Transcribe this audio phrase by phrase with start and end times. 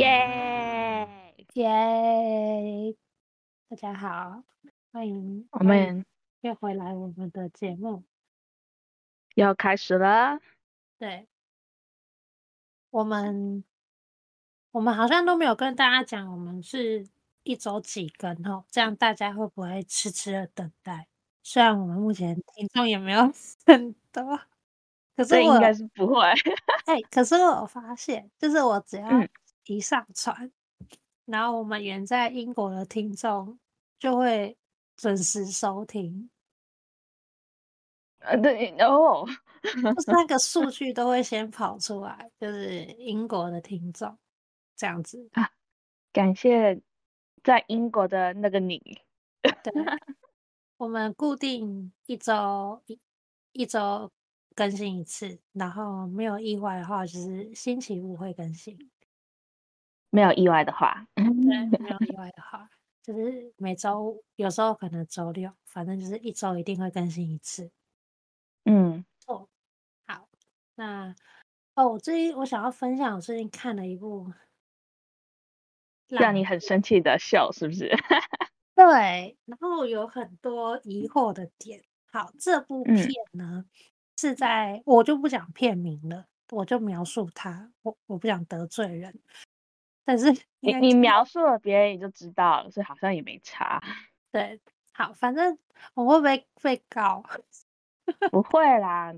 [0.00, 1.06] 耶
[1.52, 2.96] 耶！
[3.68, 4.42] 大家好，
[4.90, 6.06] 欢迎我们
[6.40, 8.02] 又回来我们的节目，
[9.34, 10.40] 要开始了。
[10.98, 11.28] 对，
[12.88, 13.62] 我们
[14.70, 17.06] 我们好像都没有跟大家讲，我们是
[17.42, 21.08] 一周几更哦，这样大家会不会痴痴的等待？
[21.42, 23.30] 虽然我们目前听众也没有
[23.66, 24.40] 很多。
[25.14, 26.22] 可是我应该是不会。
[26.86, 29.06] 哎、欸，可是我发现，就是我只要
[29.76, 30.88] 一上传，嗯、
[31.26, 33.58] 然后我们远在英国的听众
[33.98, 34.56] 就会
[34.96, 36.28] 准时收听。
[38.18, 39.24] 呃，对哦，
[39.62, 39.70] 就
[40.02, 44.18] 是那个数 据都会先跑出来，就是英国的听众
[44.76, 45.50] 这样子啊。
[46.12, 46.80] 感谢
[47.44, 49.00] 在英国的那个你。
[49.42, 49.72] 对，
[50.78, 52.98] 我们固定一周一
[53.52, 54.10] 一周。
[54.52, 58.89] 更新一次，然后没有意外的话，就是星期五会更新。
[60.10, 61.24] 没有意外的话，对，
[61.78, 62.68] 没有意外的话，
[63.02, 67.70] 就是每周有时候可能周六，反正就是一周一定会更新一次。
[68.64, 69.48] 嗯，哦，
[70.06, 70.28] 好，
[70.74, 71.14] 那
[71.74, 74.32] 哦，我最近我想要分享，我最近看了一部
[76.08, 77.88] 让你很生气的秀，是不是？
[78.74, 81.82] 对，然后有很多疑惑的点。
[82.06, 83.64] 好，这部片呢？
[83.64, 83.70] 嗯
[84.20, 89.18] 是在我就不讲片名了，我就描述他，我我不想得罪人，
[90.10, 90.26] 但是
[90.58, 93.80] 你你描述了别人也就知道了，所以好像也没差。
[94.32, 94.60] 对，
[94.92, 95.56] 好，反正
[95.94, 97.22] 我会不会被告？
[98.32, 99.14] 不会啦，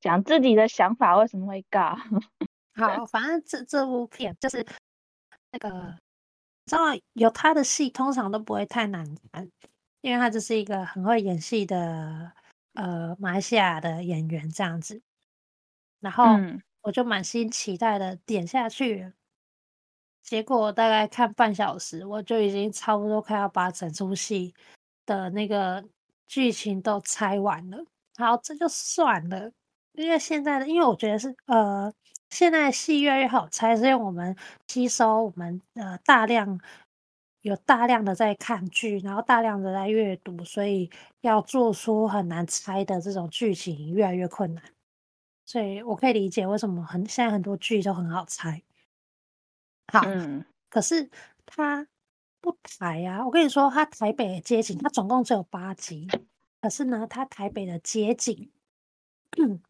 [0.00, 1.96] 讲自己的想法为什么会告？
[2.76, 4.64] 好，反正这这部片就是
[5.50, 5.98] 那个，
[6.66, 6.82] 知道
[7.14, 9.50] 有他的戏通常都不会太难看，
[10.00, 12.32] 因为他就是一个很会演戏的。
[12.74, 15.00] 呃，马来西亚的演员这样子，
[16.00, 16.24] 然后
[16.82, 19.14] 我就满心期待的点下去，嗯、
[20.24, 24.52] 结果大概看半小时，我就已经差不多快要把整出戏
[25.06, 25.84] 的那个
[26.26, 27.84] 剧情都猜完了。
[28.16, 29.52] 好，这就算了，
[29.92, 31.92] 因为现在的，因为我觉得是呃，
[32.30, 34.34] 现在戏越来越好猜，是因为我们
[34.66, 36.58] 吸收我们呃大量。
[37.42, 44.64] 有大量的在看剧，然后大量的在阅读，所以要做出很难猜的这种剧情越来越困难。
[45.44, 48.62] 所以我可以理解为什么很现在很多剧都很好猜。
[49.88, 51.10] 好，嗯、可是
[51.46, 51.86] 他
[52.40, 53.24] 不台啊！
[53.24, 56.08] 我跟你说，他台北的街景，他总共只有八集，
[56.60, 58.50] 可是呢，他台北的街景，
[59.38, 59.60] 嗯、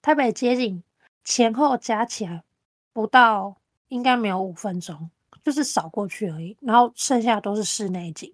[0.00, 0.82] 台北的街景
[1.24, 2.44] 前后加起来
[2.92, 3.56] 不到，
[3.88, 5.10] 应该没有五分钟。
[5.42, 8.32] 就是扫过去而已，然后剩下都是室内景。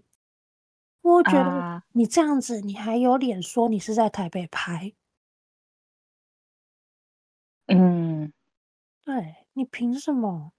[1.00, 4.92] 我觉得你这样子，你还有脸说你是在台北拍？
[7.68, 8.30] 嗯，
[9.06, 10.52] 对，你凭什么？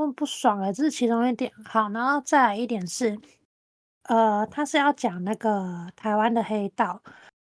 [0.00, 1.52] 我很不爽哎，这是其中一点。
[1.62, 3.20] 好，然后再来一点是，
[4.04, 7.02] 呃，他是要讲那个台湾的黑道，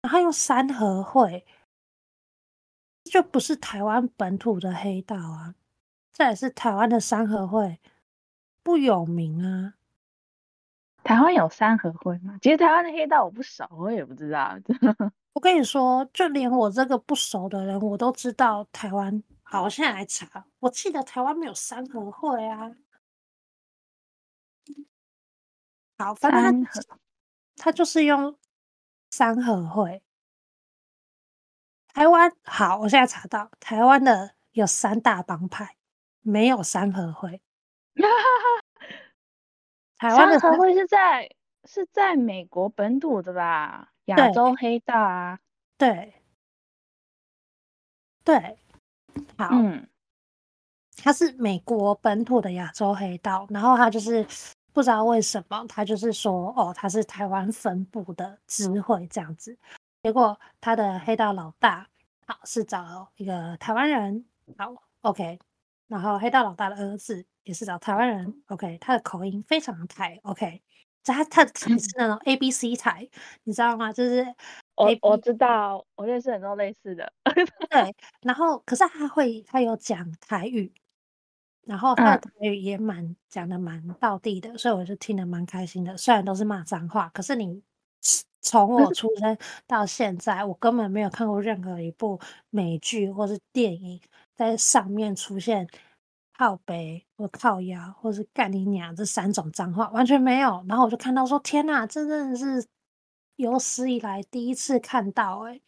[0.01, 1.45] 然后用三合会，
[3.03, 5.55] 就不是台湾本土的黑道啊。
[6.13, 7.81] 这也是台湾的三合会
[8.63, 9.73] 不有名啊？
[11.03, 12.39] 台湾有三合会吗？
[12.41, 14.57] 其实台湾的黑道我不熟，我也不知道。
[15.33, 19.21] 我跟你说，就连我这个不熟的人，我都知道台湾。
[19.49, 20.45] 好，我现在来查。
[20.59, 22.75] 我记得台湾没有三合会啊。
[25.97, 26.81] 好，反正他，
[27.55, 28.37] 他就是用
[29.09, 30.03] 三合会。
[31.87, 35.75] 台湾好，我现在查到台湾的有三大帮派。
[36.21, 37.41] 没有三合会，
[39.97, 41.33] 台湾的三合会是在
[41.63, 43.93] 是在美国本土的吧？
[44.07, 45.39] 亚洲黑道啊，
[45.77, 46.21] 对
[48.25, 48.59] 对，
[49.37, 49.87] 好，嗯，
[50.97, 54.25] 他是美国本土的亚洲黑道，然后他就是
[54.73, 59.57] 不知道为什么，他就是说哦，他是台湾分部的支会这样子，
[60.03, 61.87] 结果他的黑道老大
[62.25, 64.25] 好是找一个台湾人，
[64.57, 65.39] 好，OK。
[65.87, 70.61] 然后黑道老大的儿子也是找台湾人，OK，他的口音非常的台，OK，
[71.01, 73.07] 他他的台是那种 A B C 台，
[73.45, 73.93] 你知道吗？
[73.93, 74.27] 就是
[74.77, 77.11] 我我知道，我认识很多类似的，
[77.69, 77.95] 对。
[78.21, 80.71] 然后可是他会，他有讲台语，
[81.65, 85.97] 然后他的台语也蛮讲的蛮到地的，所以我就听得蛮开心的。
[85.97, 87.61] 虽然都是骂脏话，可是你
[88.41, 89.37] 从我出生
[89.67, 92.19] 到现在，我根本没有看过任何一部
[92.51, 93.99] 美剧或是电影。
[94.35, 95.67] 在上面出现
[96.37, 100.63] 靠北或靠腰，或是干你娘这三种脏话完全没有。
[100.69, 102.63] 然后我就看到说：“天哪，这真的是
[103.37, 105.61] 有史以来第一次看到、欸！”哎，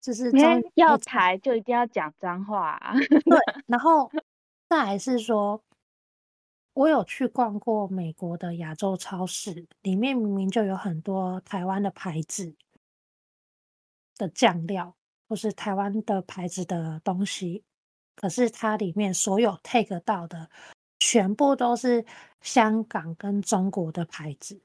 [0.00, 0.30] 就是
[0.74, 2.94] 要台就一定要讲脏话、啊。
[2.94, 4.10] 对， 然后
[4.68, 5.64] 再来是说，
[6.74, 12.54] 我有去逛过美国的亚洲超市，里面明明就有很多台湾的牌子
[14.18, 14.94] 的酱料，
[15.28, 17.64] 或是台湾的牌子的东西，
[18.16, 20.50] 可是它里面所有 take 到的，
[20.98, 22.04] 全部都是
[22.40, 24.60] 香港跟中国的牌子。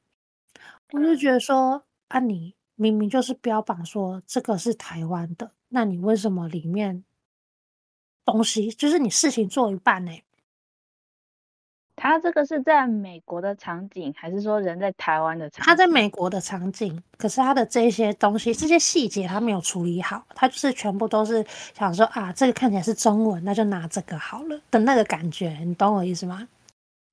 [0.92, 7.04] 我就觉得说，啊，你明明就是标榜说这个是台湾的，那你为什么里面
[8.26, 10.12] 东西就是你事情做一半呢？
[11.96, 15.66] 他这个是在美国的场景，还是说人在台湾的场景？
[15.66, 21.46] 他在美国的场景，可是他的这些东西、这些细节他没有处理好，他就是全部都是
[21.78, 26.48] 想说啊，这个看起来是中文，那就拿这个好了的那个感觉，你懂我意思吗？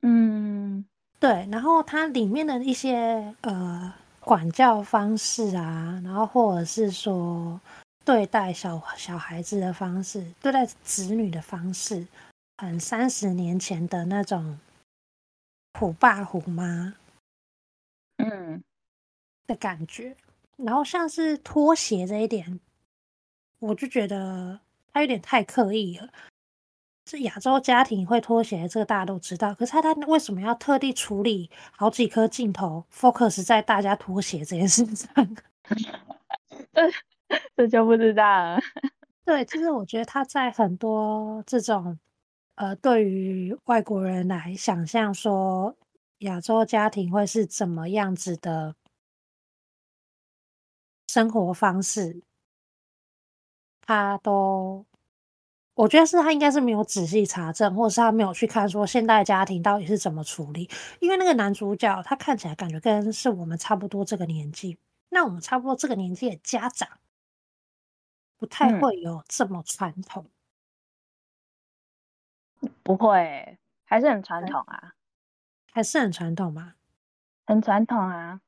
[0.02, 0.86] 嗯，
[1.18, 1.48] 对。
[1.50, 3.92] 然后它里面的一些呃
[4.26, 7.60] 管教方式啊，然后或者是说
[8.04, 12.04] 对待小小孩子的方式，对待子女的方式，
[12.58, 14.58] 很三十年前的那种。
[15.78, 16.94] 虎爸虎妈，
[18.16, 18.64] 嗯
[19.46, 20.16] 的感觉，
[20.56, 22.58] 然后像是拖鞋这一点，
[23.58, 24.58] 我就觉得
[24.90, 26.08] 他有点太刻意了。
[27.06, 29.54] 是亚洲家庭会拖鞋，这个大家都知道。
[29.54, 35.08] 可是他他为什么要特地处理好几颗镜头，focus 在大家拖鞋这件事上？
[36.72, 36.90] 这
[37.56, 38.58] 这就不知道了。
[39.24, 41.98] 对，其实我觉得他在很多这种。
[42.56, 45.76] 呃，对于外国人来想象说
[46.20, 48.74] 亚洲家庭会是怎么样子的
[51.08, 52.22] 生活方式，
[53.82, 54.86] 他都，
[55.76, 60.68] 我觉得是他应该是没有仔细查证，或者是他没有去看说现代家庭到底是怎么处理。
[61.00, 64.78] 因为那个男主角他看起来感觉跟是我们差不多这个年纪，
[65.10, 66.88] 那我们差不多这个年纪的家长
[68.38, 70.24] 不太会有这么传统。
[70.24, 70.30] 嗯
[72.82, 74.94] 不会，还是很传统啊，
[75.72, 76.72] 还是很传统吗？
[77.44, 78.40] 很传统啊，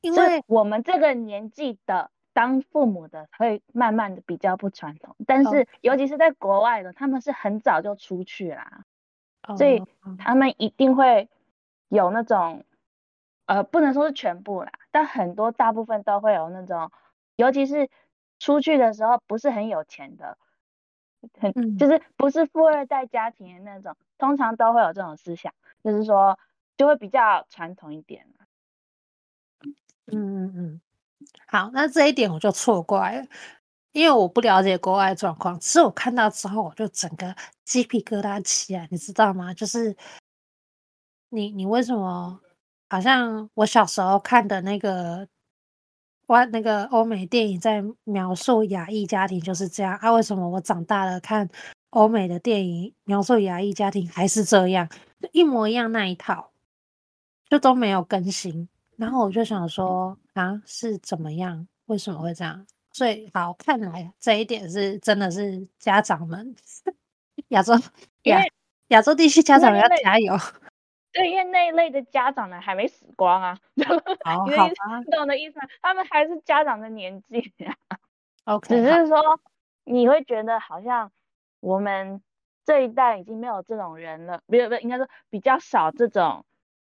[0.00, 8.84] 因为我们这个年纪的当父母的会慢慢的比较不传统，但是尤其是在国外的，他们是很早就出去啦，
[9.48, 9.82] 哦、所以
[10.18, 11.30] 他们一定会
[11.88, 12.64] 有那种，
[13.46, 16.92] 呃，不能说是全部啦，但很多大部分都会有那种，
[17.36, 17.88] 尤其是
[18.38, 20.36] 出去的时候不是很有钱的。
[21.40, 26.38] 很、嗯、就是不是富二代家庭的那种，通常都会有这种思想，就是说
[26.76, 28.26] 就会比较传统一点。
[30.06, 30.80] 嗯嗯嗯，
[31.46, 33.26] 好，那这一点我就错怪了，
[33.92, 37.34] 因为我不了解国外状况，其实我看到之后我就整个
[37.64, 39.52] 鸡皮疙瘩起来，你知道吗？
[39.54, 39.96] 就是
[41.30, 42.40] 你你为什么
[42.88, 45.28] 好像我小时候看的那个。
[46.26, 50.10] 我那个欧美电影在描述亚裔家庭就是这样啊？
[50.10, 51.46] 为什么我长大了看
[51.90, 54.88] 欧美的电影描述亚裔家庭还是这样，
[55.20, 56.50] 就一模一样那一套，
[57.50, 58.66] 就都没有更新。
[58.96, 61.66] 然后我就想说啊，是怎么样？
[61.86, 62.66] 为什么会这样？
[62.92, 66.54] 所以好，看来这一点是真的是家长们
[67.48, 67.72] 亚洲
[68.24, 68.40] 亚
[68.88, 70.36] 亚洲地区家长要加油。
[71.12, 73.56] 对，因为那一类的家长呢，还没死光啊，
[74.24, 75.66] 好，你懂的意思吗？
[75.80, 77.98] 他们还是家长的年纪啊。
[78.44, 79.40] OK，只是说
[79.84, 81.10] 你会觉得好像
[81.60, 82.20] 我们
[82.64, 86.44] 这一代已经没有这种人了，不是不是，应该说比较少这种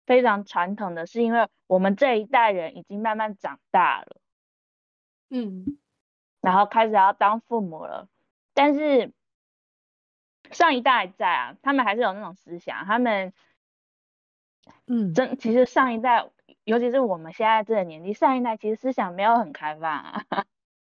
[0.08, 4.16] 非常传统的，是因为我们这一代人已经慢慢长大了，
[5.28, 5.78] 嗯，
[6.40, 8.08] 然后开始要当父母了，
[8.54, 9.12] 但是
[10.50, 13.32] 上一代在啊，他们还是有那种思想，他们。
[14.86, 16.28] 嗯，真其实上一代，
[16.64, 20.24] 尤其是我们现在这个年纪，上一代其实思想没有很开放啊。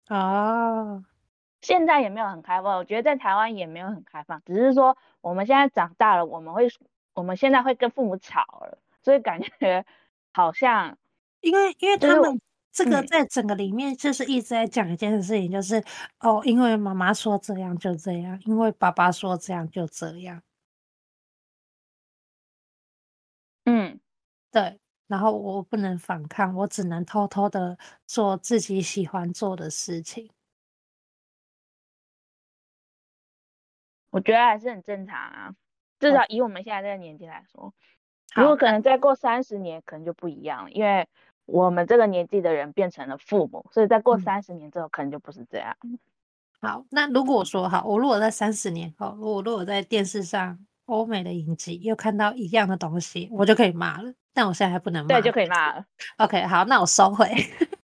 [0.09, 1.05] 啊，
[1.63, 6.69] 现在也没有很开放，我觉得在台湾也没有很开放，只是说我们现在长大了，我们会，
[7.15, 8.79] 我们现在会跟父母吵了，
[9.09, 9.87] 所以感觉
[10.35, 10.99] 好像，
[11.41, 12.39] 因为因为他们
[12.71, 15.85] 这个在整个里面就是一直在讲一件事情，就是、嗯、
[16.19, 20.43] 哦，因为妈妈说这样就这样，因为爸爸说这样就这样。
[23.65, 23.99] 嗯，
[24.51, 30.31] 对，然后我不能反抗，我只能偷偷的做自己喜欢做的事情。
[34.11, 35.57] 我觉得还是很正常啊，
[35.99, 37.73] 至少以我们现在这个年纪来说，
[38.35, 41.07] 如果可能再过三十年，可能就不一样了，因为
[41.47, 45.77] 我们这个年纪的人变成了父母，所以再过三十年之后，可能就不是这样。
[45.83, 45.99] 嗯。
[46.61, 50.59] 好，那如果说好，我如果在三十年后，我如果在电视上。
[50.89, 54.11] 欧美的影集又看到一样的东西，我就可以骂了。
[54.33, 55.85] 但我现在还不能骂，对，就可以骂了。
[56.17, 57.31] OK，好，那我收回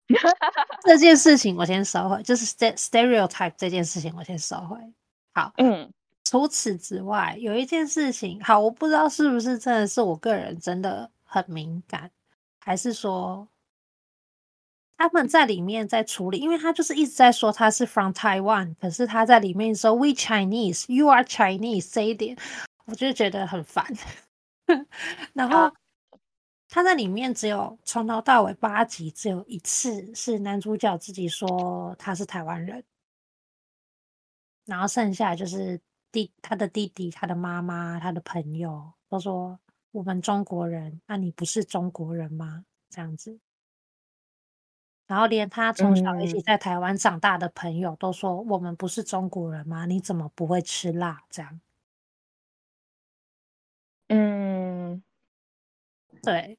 [0.81, 4.75] 这件事情，我先收回，就是 stereotype 这件事情，我先收回。
[5.35, 5.93] 好，嗯，
[6.29, 12.11] 除此之外，有一件事情，好，我不知道是不是真的是我个人真的很敏感，
[12.59, 13.47] 还是说
[14.95, 22.37] 他们在里面在处理，因为他就是一直在说他是 from Taiwan，可是他在里面说 we Chinese，you are Chinese 这一点，
[22.85, 23.83] 我就觉得很烦。
[25.33, 25.73] 然后
[26.67, 32.83] 他在里面只有从头到尾八集只有一次是男主角自己说他是台湾人，
[34.65, 35.81] 然后剩下就是。
[36.11, 39.59] 弟，他的弟弟、他的妈妈、他的朋友都说
[39.91, 42.65] 我们中国人，那、啊、你不是中国人吗？
[42.89, 43.39] 这样子，
[45.07, 49.85] 然后连他从小一起在台湾长大的朋友都说我们不是中国人吗？
[49.85, 51.23] 你怎么不会吃辣？
[51.29, 51.61] 这样，
[54.07, 55.03] 嗯，
[56.23, 56.57] 对，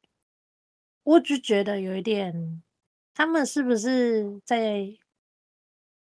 [1.02, 2.62] 我就觉得有一点，
[3.14, 4.96] 他们是不是在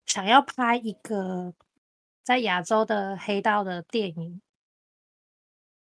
[0.05, 1.53] 想要拍一个？
[2.25, 4.41] 在亚洲的黑道的电影，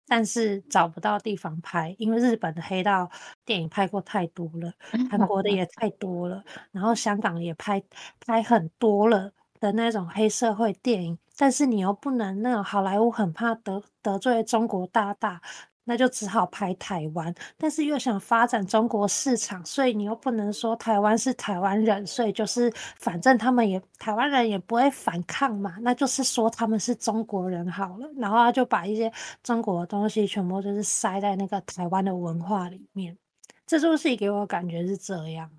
[0.07, 3.09] 但是找不到地方拍，因为日本的黑道
[3.45, 4.73] 电影拍过太多了，
[5.09, 7.83] 韩国的也太多了，然后香港也拍
[8.19, 15.41] 拍很多了的那种黑社会电影，但是你又不能那种好莱坞很怕得得罪中国大大。
[15.89, 29.09] 那就只好拍台湾，但是又想发展中国市场，所以你又不能说台湾是台湾人，所以就是反正他们也台湾人也不会反抗嘛，那就是说他们是中国人好了，然后他就把一些
[29.41, 33.17] 中国的东西全部就是塞在那个台湾的文化里面，
[33.65, 35.49] 这出戏给我感觉是这样。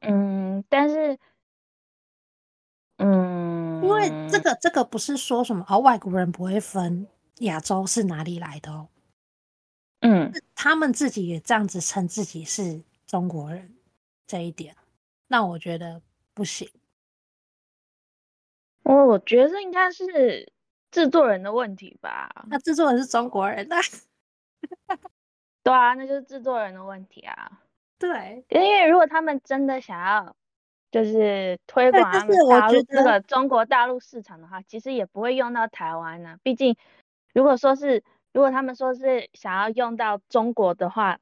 [0.00, 1.16] 嗯，但是，
[2.98, 7.06] 嗯，因为这个这个不是说什么哦，外国人不会分。
[7.40, 8.88] 亚洲是哪里来的哦？
[10.00, 13.74] 嗯，他们自己也这样子称自己是中国人，
[14.26, 14.76] 这一点
[15.26, 16.00] 让我觉得
[16.34, 16.70] 不行。
[18.84, 20.52] 我我觉得这应该是
[20.92, 22.46] 制作人的问题吧？
[22.48, 23.76] 那制作人是中国人，啊
[25.64, 27.60] 对啊，那就是制作人的问题啊。
[27.98, 30.36] 对，因为如果他们真的想要
[30.92, 36.76] 就是推广他们大陆这个中国大陆市场的话，其实也不会用到台湾呢，毕竟。
[37.34, 41.18] 如果说是，如果他们说是想要用到中国的话，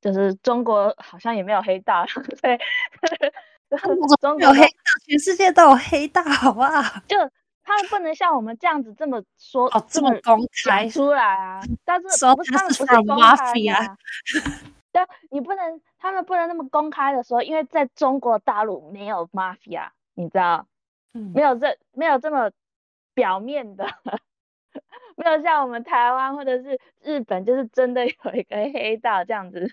[0.00, 2.04] 就是中国好像也没有黑道，
[2.42, 2.58] 对，
[4.20, 4.68] 中国 有黑道，
[5.06, 7.00] 全世界都有黑道，好不好？
[7.08, 7.16] 就
[7.64, 11.60] 他们不能像我们这样子这么说，哦、这么公开出来啊。
[11.84, 13.34] 但是说他们不是公开
[13.72, 13.96] 啊，
[14.92, 20.66] 对，你不能，他们不能那么公开的说，因为在中国大陆没有 mafia，你知道，
[21.14, 22.50] 嗯、没有这没有这么
[23.14, 23.86] 表面的。
[25.16, 29.66] 没有像我们台湾或者是日本，就是真的有一个黑道这样子，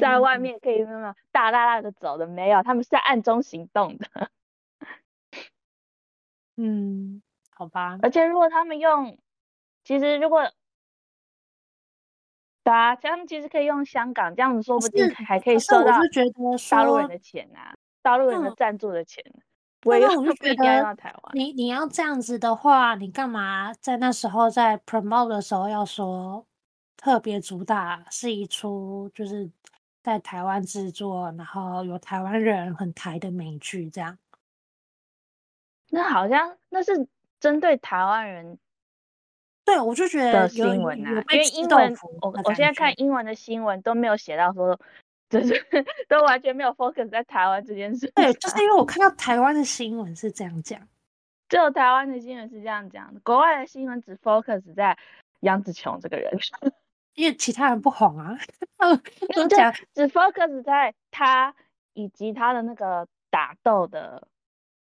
[0.00, 4.30] 在外面可以那么大大大的走的，没有，他们是在暗中行动的。
[6.56, 7.98] 嗯，好吧。
[8.02, 9.18] 而且如果他们用，
[9.82, 10.42] 其实如果，
[12.62, 15.98] 对啊，他们其实可以用香港这样子，说不定还可以收到
[16.70, 19.24] 大陆人的钱啊，大陆人的赞助的钱。
[19.84, 20.96] 我也我就觉得，
[21.32, 26.46] 你你要这样子的话，你干嘛在那时候在 promote 的时候要说
[26.98, 29.50] 特别主打是一出就是
[30.02, 34.18] 在台湾制作，然后有台湾人很台的美剧这样？
[35.88, 37.08] 那好像那是
[37.38, 38.58] 针对台湾人，
[39.64, 44.78] 对，我就觉得的新闻啊，因为英文我我现在看英文的新闻都没有写到说。
[45.30, 45.54] 就是
[46.08, 48.10] 都完全没有 focus 在台湾这件事。
[48.14, 50.80] 对，就是因为我看到台湾的新闻是这样讲，
[51.48, 54.98] 只有台湾的新闻是这样讲的，国外的新闻只 focus 在
[55.40, 56.30] 杨紫琼这个人，
[57.14, 58.36] 因为其他人不红啊。
[59.34, 61.54] 都讲只 focus 在他
[61.92, 64.26] 以及他的那个打斗的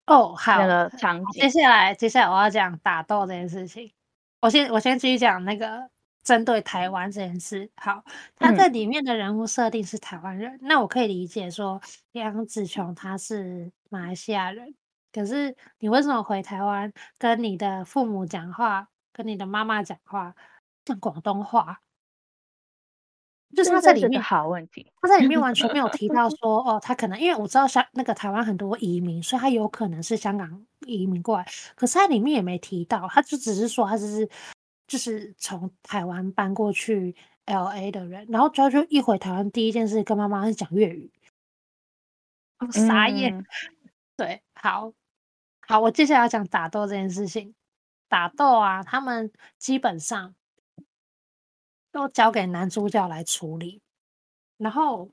[0.07, 1.43] 哦，好那个场景。
[1.43, 3.93] 接下来，接下来我要讲打斗这件事情。
[4.41, 5.91] 我先，我先继续讲那个。
[6.27, 8.03] 针对台湾这件事，好，
[8.35, 11.81] 他在里面的人物设定是台湾人，嗯，那我可以理解说
[12.13, 14.75] 杨紫琼他是马来西亚人，
[15.13, 20.35] 可是你为什么回台湾跟你的父母讲话，跟你的妈妈讲话
[20.85, 21.79] 讲广东话？
[23.55, 34.29] 就是他在里面好问题，他在里面完全没有提到说哦，他可能因为我知道香那个台湾很多移民，所以他有可能是香港移民过来，可是他里面也没提到，他就只是说他只是。
[34.87, 37.17] 就是从台湾搬过去
[37.47, 41.13] LA 的人，然后主要就一回台湾，第一件事跟妈妈是讲粤语，
[42.73, 43.37] 傻眼。
[43.37, 43.47] 嗯。
[44.17, 44.95] 对，好，
[45.61, 47.55] 好，我接下来要讲打斗这件事情。
[48.09, 50.35] 打斗啊，他们基本上
[51.91, 53.83] 都交给男主角来处理，
[54.57, 55.11] 然后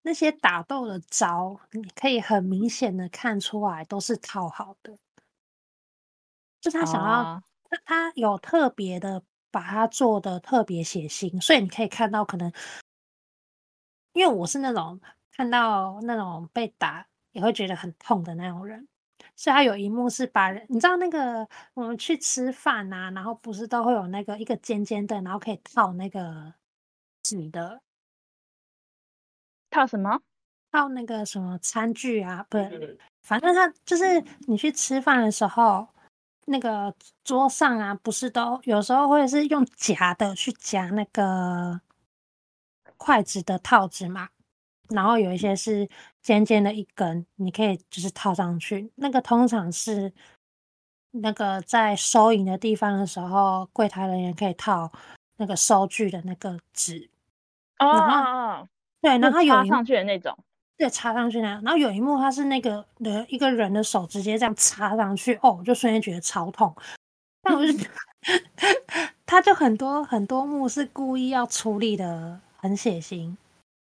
[0.00, 4.96] 那些打斗的招，你可以很明显的看出来都是套好的。
[6.60, 7.42] 就他想要，
[7.84, 12.52] 他、有特别的把它做的特别血腥，所以你可以看到可能，
[14.12, 15.00] 因为我是那种
[15.32, 18.86] 看到那种被打也会觉得很痛的那种人，
[19.34, 26.54] 所以他有一幕是把人，你知道那个我们去吃饭啊，然后不是都会有那个一个尖尖的，然后可以套那个
[27.22, 27.80] 纸的，
[29.70, 30.20] 套什么？
[30.72, 32.46] 套那个什么餐具啊？
[32.50, 35.88] 不是，反正他就是你去吃饭的时候。
[36.46, 41.80] 那个桌上啊，不是都有时候会是用夹的去夹那个
[42.96, 44.28] 筷子的套子嘛？
[44.88, 45.88] 然后有一些是
[46.22, 48.92] 尖尖的一根，你可以就是套上去。
[48.94, 50.12] 那个通常是
[51.10, 54.92] 那个在收银的地方的时候，柜台人员可以套
[55.38, 57.10] 那个收据的那个纸。
[57.80, 58.68] 哦哦哦，
[59.00, 60.38] 对，然后有插上去的那种。
[60.76, 66.74] 对，插上去那样，然后有一幕，他是那个的一个人的手直接这样插上去，哦，我就瞬间觉得超痛。
[67.42, 73.34] 但我就觉得， 他就很多很多幕是故意要处理的很血腥，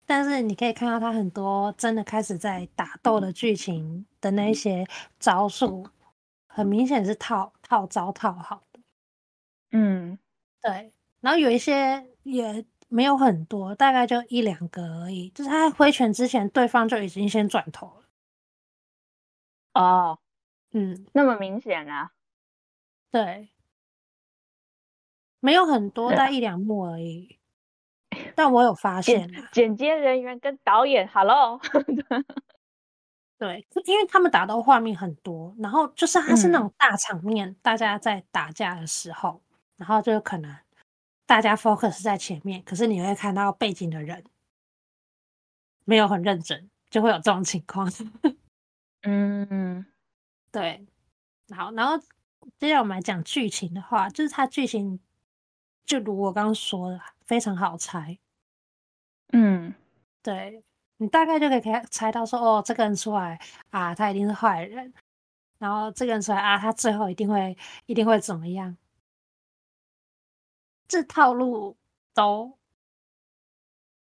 [0.04, 4.87] 但是你可以看到他很多真的开始在打斗的剧情的那些
[5.18, 5.88] 招数，
[6.49, 8.80] 很明显是套套招套好的。
[9.73, 10.18] 嗯，
[10.61, 10.92] 对，
[11.23, 12.62] 然后有一些也。
[12.88, 15.28] 没有很多，大概就一两个而已。
[15.30, 18.04] 就是他挥拳之前，对方就已经先转头了。
[19.74, 20.18] 哦，
[20.72, 22.12] 嗯，那么明显啊？
[23.10, 23.50] 对，
[25.40, 27.38] 没有很多，大概一两幕而已。
[28.34, 31.60] 但我有发现，剪接人员跟导演，Hello，
[33.38, 39.42] 对，因为他们打斗画面很多，然后就是他是那种大场面，嗯、大家在打架的时候，
[39.76, 40.65] 然后就可能。
[41.26, 44.25] 大家 focus 在前面，可是你会看到背景的人
[45.85, 47.90] 没有很认真，就会有这种情况。
[49.02, 49.85] 嗯，
[50.50, 50.87] 对。
[51.54, 51.97] 好，然后
[52.59, 54.99] 接下来我们来讲剧情的话，就是它剧情
[55.84, 58.19] 就如我刚刚说的，非常好猜。
[59.32, 59.75] 嗯，
[60.23, 60.62] 对，
[60.97, 63.39] 你大概就可以猜到说，哦，这个人出来
[63.71, 64.93] 啊，他一定是坏人。
[65.58, 68.76] 然后这个人出来啊，他最后一定会一定会怎么样？
[70.88, 71.76] 这套路
[72.14, 72.58] 都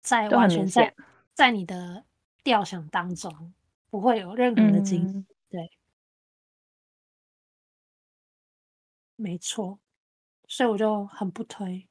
[0.01, 0.93] 在完全在
[1.33, 2.05] 在你的
[2.43, 3.53] 料想当中，
[3.89, 5.17] 不会有任何的惊喜。
[5.17, 5.71] 嗯、对，
[9.15, 9.79] 没错，
[10.47, 11.87] 所以我就很不推。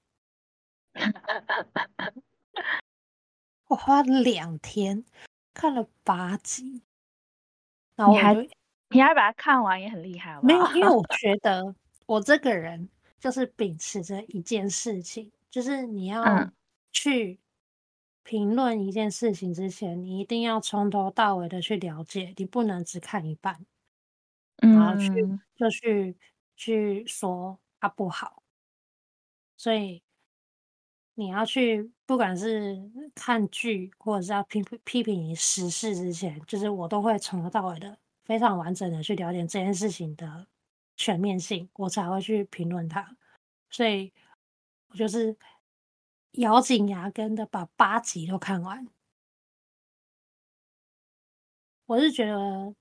[3.66, 5.04] 我花了两天
[5.52, 6.82] 看了八集，
[7.96, 8.48] 然后我你还
[8.90, 10.46] 你还把它看完，也很厉害好好？
[10.46, 11.74] 没有，因为我 觉得
[12.06, 12.88] 我这个人。
[13.24, 16.52] 就是秉持着一件事情，就是你要
[16.92, 17.40] 去
[18.22, 23.64] 评论一件事情之前，嗯、你一定要从头到尾的去了解，你不能只看一半，
[24.58, 26.14] 然后去、嗯、就去
[26.54, 28.42] 去说它不好。
[29.56, 30.02] 所以
[31.14, 32.78] 你要去，不管是
[33.14, 40.46] 看剧或者是要批批评时事之前，就是我都会从头到尾的非常完整的去了解这件事情的。
[40.96, 43.16] 全面性，我才会去评论它，
[43.70, 44.12] 所以
[44.88, 45.36] 我就是
[46.32, 48.88] 咬紧牙根的把八集都看完。
[51.86, 52.74] 我是觉得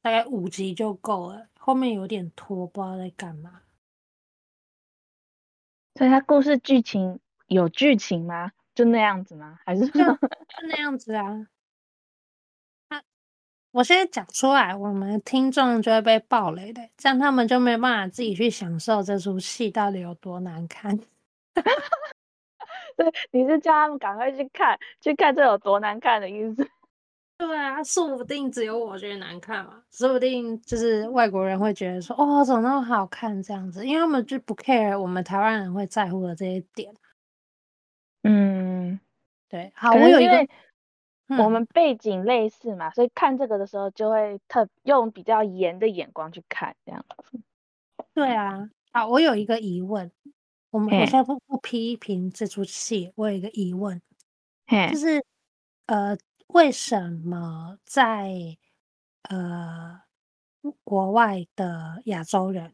[0.00, 3.62] 大概五集就够了，后面有点拖，不知道在干嘛。
[5.94, 8.52] 所以它故事剧情有剧情吗？
[8.74, 9.58] 就那样子吗？
[9.64, 11.48] 还是就，就那样子啊？
[13.78, 20.98] 我现在讲出来，我们听众就会被暴雷的，这样他们就没有办法自己去享受这出戏到底有多难看。
[22.96, 26.68] 对，你是叫他们赶快去看，去看这有多难看的意思？
[27.38, 36.92] 对啊，说不定只有我觉得难看嘛，说不定就是外国人会觉得说，哦，怎么那么好看这样子，因为他们就不 care 我们台湾人会在乎的这一点。
[38.24, 38.98] 嗯，
[39.48, 40.44] 对，好，我有一个。
[41.36, 47.38] 我们背景类似嘛，嗯、所以看这个的时候就会特用比较严的眼光去看这样子。
[48.14, 50.10] 对啊，啊，我有一个疑问，
[50.70, 54.00] 我们我现在不不批评这出戏，我有一个疑问，
[54.90, 55.22] 就是
[55.84, 58.56] 呃，为什么在
[59.28, 60.00] 呃
[60.82, 62.72] 国外的亚洲人，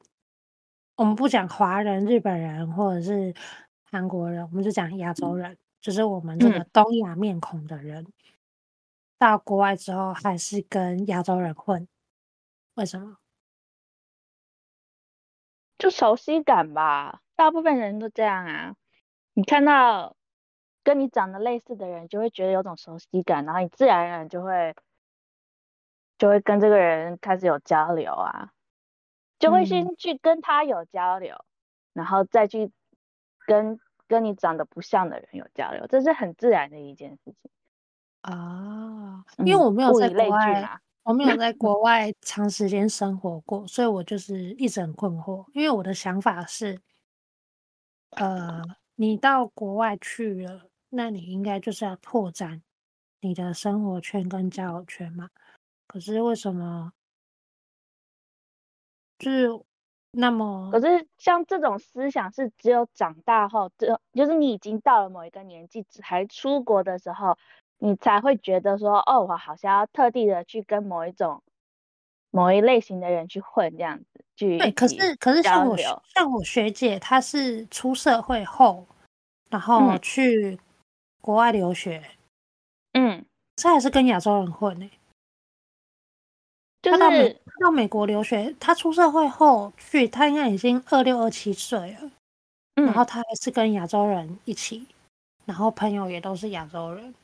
[0.94, 3.34] 我们不讲华人、日本人或者是
[3.82, 8.04] 韩国人，我们就讲亚洲人，嗯、就是我们这个东亚面孔的人。
[8.04, 8.12] 嗯
[9.18, 11.88] 到国外之后还是跟亚洲人混，
[12.74, 13.18] 为什么？
[15.78, 18.74] 就熟悉感吧，大部分人都这样啊。
[19.34, 20.16] 你看到
[20.82, 24.74] 跟你长得类似的人，就会觉得有种熟悉感，然后你自然而然就会
[26.16, 28.50] 就会跟这个人开始有交流啊。
[29.38, 31.44] 就会先去跟他有交流，嗯、
[31.94, 32.72] 然后再去
[33.46, 37.50] 跟跟你长得不像的人有交流，这是很自然的一件事情
[38.24, 39.24] 啊。
[39.38, 45.46] 因为我没有在国外，嗯、我没有在国外长时间生活过，所以我就是一直很困惑。
[45.52, 46.80] 因为我的想法是，
[48.10, 48.62] 呃，
[48.96, 52.62] 你到国外去了，那你应该就是要拓展
[53.20, 55.30] 你的生活圈跟交友圈嘛。
[55.86, 56.92] 可是为什么？
[59.16, 59.48] 就是
[60.10, 67.38] 那么，可是像这种思想是只有长大后，就就是你已经到了某一个年纪，还出国的时候，
[67.84, 71.42] 你才会觉得说，哦，我好像要特地的去跟某一种、
[72.30, 74.56] 某一类型的人去混，这样子去。
[74.56, 78.86] 对，可是可是像我像我学姐，她是出社会后，
[79.50, 80.58] 然后去
[81.20, 82.02] 国外留学，
[82.94, 83.22] 嗯，
[83.56, 84.98] 这还是跟亚洲人混呢、欸。
[86.80, 92.10] 就是、他到美到美国留学，她出社会后去，她应该已经二六二七岁了。
[92.76, 94.86] 嗯，然后她还是跟亚洲人一起，
[95.44, 97.14] 然后朋友也都是亚洲人。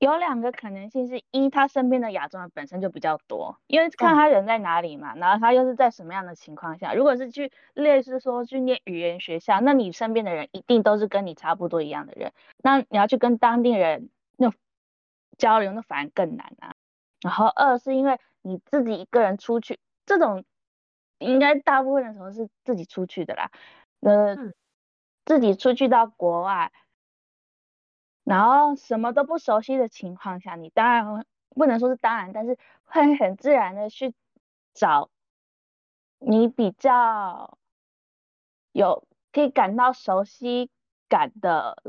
[0.00, 6.94] 有两个可能性是：一，他身边的亚洲人本身就比较多，因为看他人在哪里嘛，嗯、然后他又是在什么样的情况下。
[6.94, 12.32] 如果是去类似说去念语言学校，那你身边的人一定都是跟你差不多一样的人，
[12.62, 14.08] 那你要去跟当地人
[14.38, 14.50] 那
[15.36, 16.74] 交流，那反而更难啊。
[17.20, 20.44] 然后二是因为你自己一个人出去，这种
[21.18, 23.50] 应该大部分的时候是自己出去的啦。
[24.00, 24.54] 呃，嗯、
[25.26, 26.72] 自己出去到国外，
[28.24, 34.14] 然后什么都不熟悉的情况下，你当然不能说是当然，但是会很自然的去
[34.72, 35.10] 找
[36.18, 37.58] 你比较
[38.72, 40.70] 有可以感到熟悉
[41.08, 41.82] 感的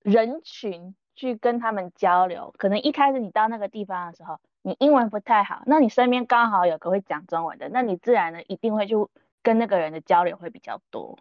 [0.00, 2.54] 人群去跟他们交流。
[2.56, 9.10] 可能一开始你到那个地方的时候，你英文不太好，那你身边刚好有个会讲中文的，那你自然的一定会就
[9.42, 11.18] 跟那个人的交流会比较多。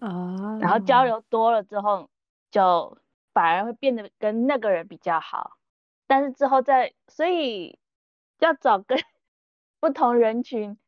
[0.00, 2.08] 哦，然后交流多了之后，
[2.50, 2.98] 就
[3.32, 5.58] 反而会变得跟那个人比较好。
[6.06, 7.78] 但是之后再，所以
[8.38, 8.98] 要找跟
[9.80, 10.78] 不同人群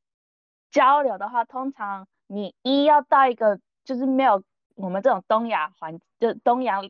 [0.70, 4.42] 交流的话，通常你一要到一个就是没有
[4.75, 6.88] 我们这种东亚环，就东洋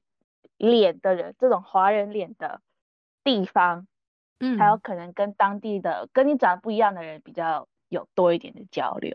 [0.57, 2.61] 脸的人，这种华人脸的。
[3.23, 3.87] 地方，
[4.39, 9.15] 嗯，才有可能跟当地的跟你长得不一样的人比较有多一点的交流，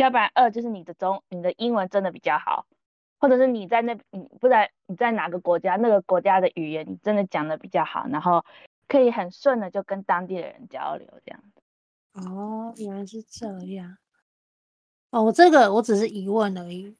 [0.00, 2.66] 要不然二就是你的中你的英文真的比较好，
[3.18, 8.44] 或者是你在那你不然你在哪个国家那个国家的语言你真的讲的比较好，然后
[8.88, 11.60] 可以很顺的就跟当地的人交流这样子。
[12.28, 13.96] 哦，原来是这样。
[15.10, 16.96] 哦，我这个我只是疑问而已。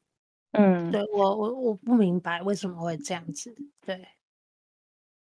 [0.52, 3.54] 嗯，对我我我不明白为什么会这样子。
[3.80, 4.08] 对。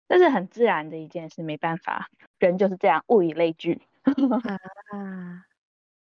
[0.08, 3.80] 这是很自然的一件事，没办法，人就是这样，物以类聚。
[4.02, 5.46] 啊，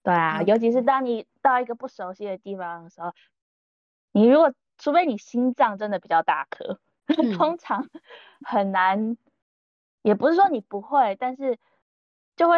[0.08, 3.12] 对啊，尤其是当你到一个不熟悉的地方的时候，
[4.12, 7.86] 你如果除非你心脏真的比较大颗，嗯、通常
[8.42, 9.18] 很难，
[10.00, 11.58] 也不是说你不会，但是
[12.36, 12.56] 就会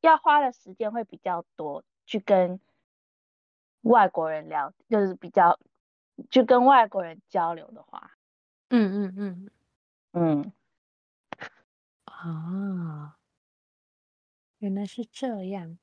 [0.00, 2.58] 要花的时间会比较多，去跟
[3.82, 5.60] 外国人聊，就是比较
[6.28, 8.10] 去跟外国人交流的话，
[8.70, 9.50] 嗯嗯嗯。
[10.12, 10.52] 嗯，
[12.06, 13.16] 啊，
[14.58, 15.78] 原来是这样。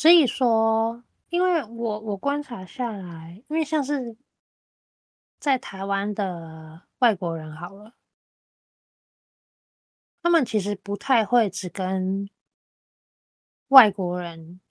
[0.00, 4.16] 所以说，因为我我观察下来，因为像是
[5.38, 7.92] 在台湾的外国人好了，
[10.22, 12.30] 他们其实不太会只跟
[13.68, 14.62] 外国人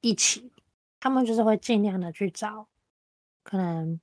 [0.00, 0.54] 一起，
[0.98, 2.66] 他们就是会尽量的去找
[3.42, 4.00] 可能。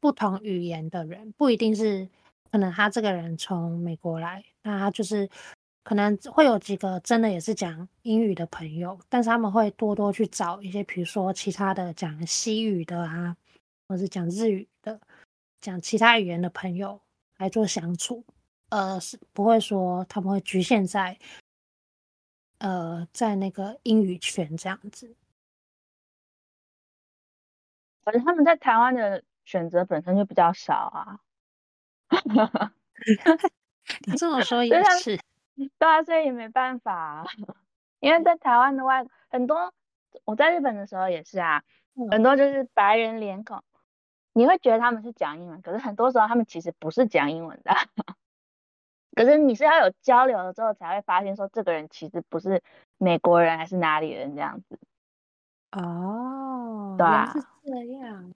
[0.00, 2.08] 不同语言的人不一定是，
[2.52, 5.28] 可能他这个人从美国来，那他就是
[5.88, 13.34] 可能会有几个真的也是讲英语的朋友，但是他们会多多去找一些，比如说其他的讲西语的啊，
[13.88, 15.00] 或是讲日语的，
[15.62, 17.00] 讲其他语言的朋友
[17.38, 18.22] 来做相处，
[18.68, 21.18] 呃，是不会说他们会局限在，
[22.58, 25.16] 呃，在那个英语圈这样子。
[28.04, 29.24] 反正他们在台湾的。
[29.46, 31.20] 选择本身就比较少啊，
[34.06, 35.18] 你这么说也是，
[35.78, 37.24] 对啊，所以也没办法啊，
[38.00, 39.72] 因为在台湾的外很多，
[40.24, 41.62] 我在日本的时候也是啊，
[41.94, 43.62] 嗯、很多就是白人脸孔，
[44.32, 47.72] 你会觉得他们是讲英文，可是很多时候他们其实不是讲英文的，
[49.16, 52.62] 可是你是要有交流了之后才会发现说这个人其实不是
[52.96, 54.78] 美国人还是哪里人这样子，
[55.72, 58.32] 哦，对啊，是这样。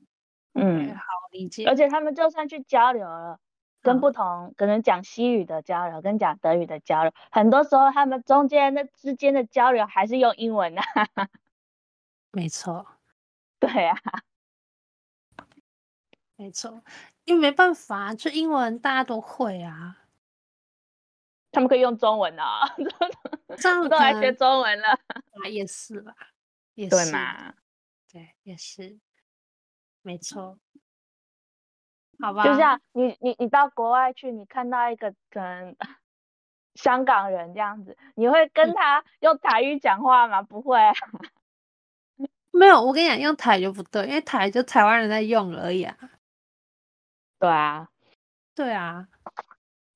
[0.55, 1.65] 嗯，好理解。
[1.67, 3.41] 而且他们就算去交流了，
[3.83, 10.83] 跟不同可能讲西语的交流，跟讲德语的交流，很多时候他们中间的之间的交流还是用英文啊。
[12.31, 12.87] 没错，
[13.61, 13.97] 对啊，
[16.37, 16.83] 没错，
[17.25, 19.99] 因为没办法，就英文大家都会啊。
[21.51, 22.63] 他们可以用中文啊，
[23.59, 26.15] 这样都来学中文了，啊，也是吧，
[26.75, 27.53] 也是对嘛，
[28.11, 28.99] 对，也是，
[30.01, 30.59] 没错，
[32.23, 32.45] 好吧。
[32.45, 35.75] 就像你你你到国外去，你看到一个可能
[36.77, 40.41] 香港人这样子，你会跟他用台语讲话吗？
[40.41, 40.95] 嗯、不会、啊，
[42.53, 42.81] 没有。
[42.81, 45.99] 我跟你讲，用台就不对，因为台就台湾人在用而已啊。
[47.41, 47.89] 对啊，
[48.55, 49.09] 对啊。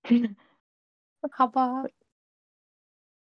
[1.33, 1.85] 好吧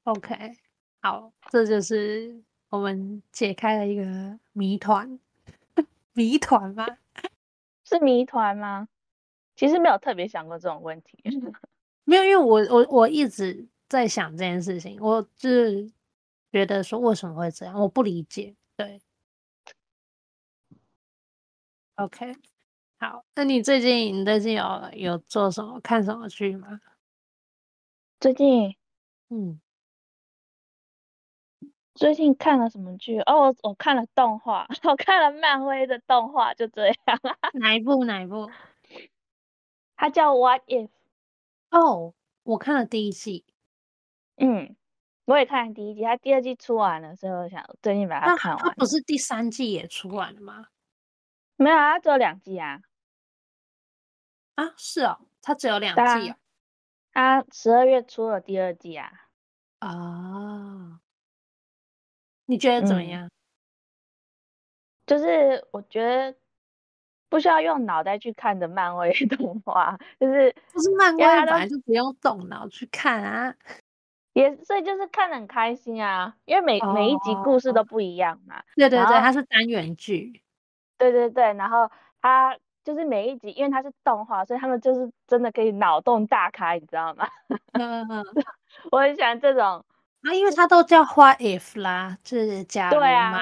[0.05, 0.57] ，OK，
[1.01, 5.19] 好，这就是我们解开了一个谜团，
[6.13, 6.87] 谜团吗？
[7.91, 8.87] 是谜团吗？
[9.57, 11.19] 其实没有特别想过这种问题，
[12.05, 15.91] 没有，因为我我我一直在想这件事情，我就是
[16.53, 18.55] 觉得说为什么会这样，我不理解。
[18.77, 19.01] 对
[21.97, 22.35] ，OK，
[23.01, 26.81] 好，那你最近你最近有有做什么看什么剧吗？
[28.21, 28.77] 最近，
[29.31, 29.61] 嗯，
[32.01, 33.21] 最近看了什么剧？
[33.21, 36.95] 哦，我我看了动画， 我看了漫威的动画，就这样。
[37.61, 38.07] 哪一部？
[38.07, 38.51] 哪一部？
[39.97, 40.89] 它叫《What If》。
[41.71, 43.45] 哦，我看了第一季。
[44.39, 44.75] 嗯，
[45.27, 48.65] 我也看了第一季，它第二季出完了，所以我想最近把它看完。
[48.65, 50.69] 它不是第三季也出完了吗？
[51.57, 52.81] 没有啊，它只有两季啊。
[54.55, 56.37] 啊，是哦，它只有两季啊。
[57.13, 59.11] 它十二月出了第二季啊！
[59.81, 61.01] 啊，
[62.51, 63.27] 你觉得怎么样？
[63.27, 63.31] 嗯，
[65.07, 66.35] 就是我觉得
[67.29, 73.55] 不需要用脑袋去看的漫威 动画，就是不是漫威本来就不用动脑去看啊，
[74.35, 78.63] 也所以就是看得很开心啊，因为每、哦、每一集故事都不一样嘛。
[78.75, 80.43] 对对对，它是单元剧。
[80.99, 82.57] 对对对，然后它。
[82.83, 87.29] 就是每一集，因为它是动画，所以他们就是真的可以脑洞大开，你知道吗？
[88.91, 89.85] 我很喜欢这种
[90.23, 93.41] 啊，因为它都叫 What If 啦，就是假如，对啊，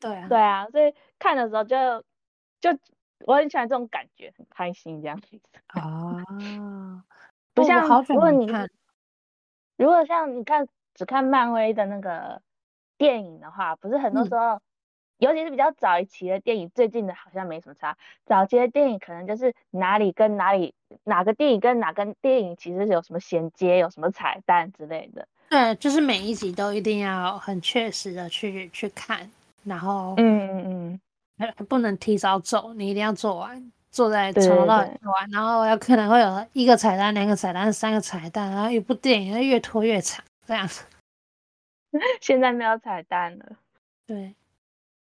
[0.00, 1.76] 对啊，对啊，所以看的时候就
[2.60, 2.78] 就
[3.20, 6.24] 我很喜欢这种感觉，很开心这样子啊，
[7.54, 8.68] 不像如果你看，
[9.76, 12.42] 如果像你看只看漫威的那个
[12.98, 14.60] 电影的话，不是很多时候。
[15.18, 17.96] 嗯尤其是比较早一期的电影，最近的好像没什么差。
[18.26, 20.74] 早期的电影可能就是哪里跟哪里，
[21.04, 25.26] 哪个电影跟哪个电影其实有什么衔接，有什么彩蛋之类的。
[25.48, 29.30] 对，就是每一集都一定要很确实的去去看，
[29.64, 31.00] 然后嗯嗯
[31.38, 40.84] 嗯， 不能提早走，你一定要做完，坐在从头到尾做完，然后有可能会有一个彩蛋、两个彩蛋、三个彩蛋，然后一部电影越拖越长这样子。
[42.20, 43.46] 现在没有彩蛋了。
[44.06, 44.34] 对。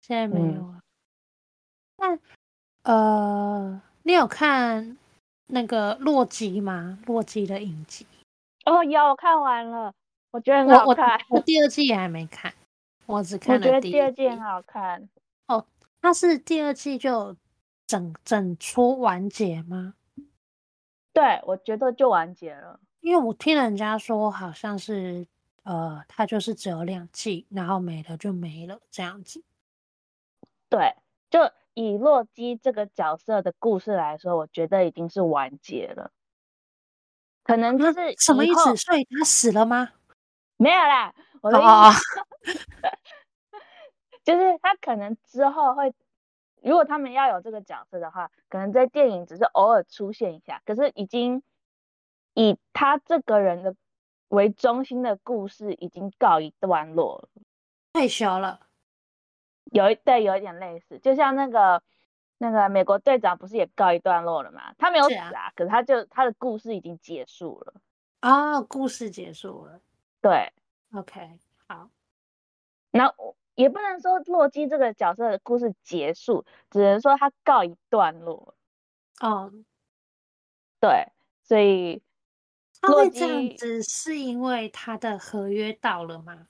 [0.06, 0.82] 现在没有啊，
[1.96, 2.20] 但
[2.84, 4.98] 呃，你有看
[5.48, 7.00] 那个洛基吗？
[7.06, 8.06] 洛基的影集
[8.66, 9.94] 哦，有，我看完了，
[10.32, 11.18] 我觉得很好看。
[11.30, 12.54] 我，我，我第二季也还没看，
[13.06, 13.98] 我只 看了第一季。
[13.98, 15.10] 我觉得第二季很好看。
[15.48, 15.66] 哦，
[16.02, 17.34] 它是第二季就
[17.88, 19.94] 整整出完结吗？
[21.14, 25.26] 对，我觉得就完结了，因为我听人家说好像是
[25.64, 29.42] 呃，它就是只有两季，然后没了就没了这样子。
[30.74, 30.96] 对，
[31.30, 31.40] 就
[31.76, 36.10] 以洛基这个角色的故事来说，我觉得已经是完结了。
[37.44, 38.76] 可能就是什么意思？
[38.76, 39.92] 所以他死了吗？
[40.58, 41.94] 没有啦，我的意思、oh.
[44.26, 45.94] 就是他可能之后会，
[46.64, 51.44] 如果他们要有这个角色的话，可能在电影只是偶尔出现一下，可是已经
[52.34, 53.76] 以他这个人的
[54.30, 57.30] 为中心的故事已经告一段落了，
[57.94, 58.62] 退休了。
[59.72, 61.82] 有一对，有一点类似，就像那个
[62.38, 64.74] 那个美国队长不是也告一段落了吗？
[64.78, 67.74] 他没有死啊，啊可是他就他的故事已经结束了
[68.20, 69.82] 啊、哦，故事结束了。
[70.22, 70.52] 对
[70.94, 71.90] ，OK，好。
[72.92, 78.56] 那我也不能说洛基这个角色的故事结束，只能说他告一段落。
[79.20, 79.52] 哦，
[80.80, 81.08] 对，
[81.44, 82.02] 所以
[82.82, 86.48] 他会这样子是因为他的合约到了吗？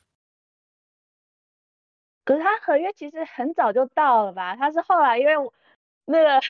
[2.25, 4.55] 可是他合约其实很早就到了吧？
[4.55, 5.33] 他是后来因为
[6.05, 6.41] 那个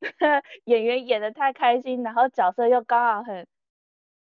[0.64, 3.46] 演员演的太开心，然后角色又刚好很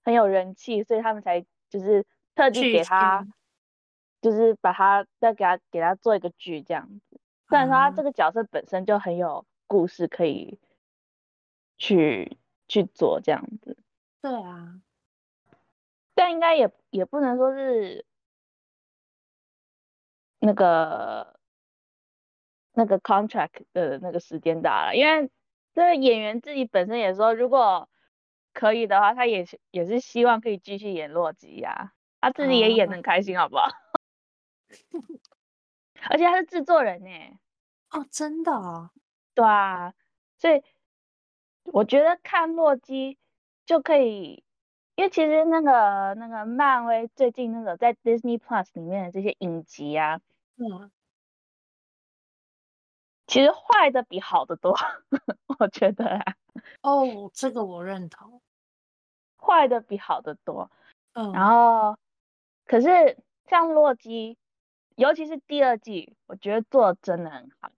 [0.05, 3.27] 很有人气，所以他们才就是特地给他，
[4.20, 7.20] 就是把他再给他给他做一个剧这样子。
[7.48, 10.59] 虽然说他这个角色本身就很有故事可以
[11.79, 13.77] 去去做这样子。
[14.22, 14.81] 对啊，
[16.14, 18.05] 但应该也也不能说是
[20.40, 21.38] 那个
[22.74, 25.31] 那个 contract 的那个时间到了，因为
[25.74, 27.88] 这个演员自己本身也说，如果
[28.53, 33.66] 可以的话，他也是也是希望可以继续演洛基呀，他自己也演的很开心，好不好？
[36.11, 37.11] 而且他是制作人呢。
[37.90, 38.90] 哦，真的啊？
[39.35, 39.92] 对啊，
[40.38, 40.62] 所以
[41.64, 43.18] 我觉得看洛基
[43.66, 44.44] 就可以，
[44.99, 50.21] 因为其实那个那个漫威最近那个在 Disney Plus 里面的这些影集啊，
[50.57, 50.91] 嗯，
[53.29, 54.77] 其实坏的比好的多，
[55.61, 56.35] 我觉得啊。
[56.81, 58.43] 哦，这个我认同。
[59.37, 60.69] 坏的比好的多，
[61.13, 61.97] 嗯，然后
[62.67, 64.37] 可是像洛基，
[64.97, 67.71] 尤其是第二季，我觉得做的真的很好。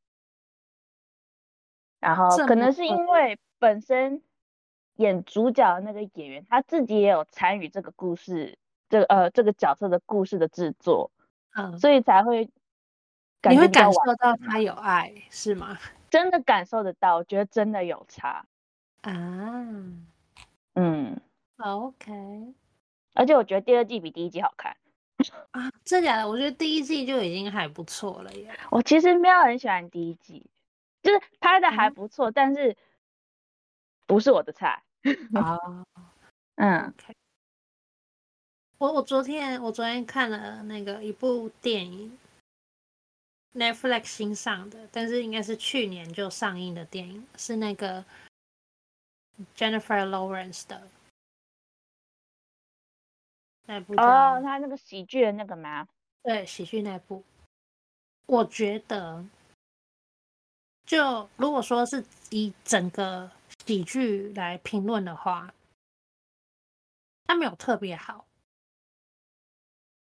[1.98, 4.22] 然后可能是因为本身
[5.00, 8.58] 演主角的那个演员他自己也有参与这个故事，
[8.88, 11.10] 这个呃这个角色的故事的制作，
[11.54, 12.48] 嗯，所以才会
[13.40, 15.78] 感你会感受到他有爱是吗？
[16.10, 18.46] 真的感受得到，我觉得真的有差
[19.02, 19.66] 啊，
[20.74, 21.20] 嗯。
[21.62, 22.54] OK，
[23.12, 24.74] 而且我觉得第二季比第一季好看
[25.50, 25.70] 啊！
[25.84, 26.26] 真假的？
[26.26, 28.50] 我觉得第一季就已经还不错了耶。
[28.70, 30.46] 我其实没有很喜欢第一季，
[31.02, 32.74] 就是拍的还不错，嗯、但是
[34.06, 34.82] 不是我的菜
[35.34, 35.58] 啊。
[36.56, 36.94] 嗯.
[38.78, 42.18] 我我昨天我昨天看了那个一部电影
[43.54, 48.04] ，Netflix 新上的，但是应该是去年就上映的电影，是那个
[49.54, 50.88] Jennifer Lawrence 的。
[53.66, 55.86] 那部哦，他那个喜剧的那个吗？
[56.22, 57.22] 对，喜剧那部，
[58.26, 59.24] 我觉得，
[60.86, 63.30] 就如果说是以整个
[63.70, 65.54] 喜剧来评论的话，
[67.22, 68.26] 它没有特别好。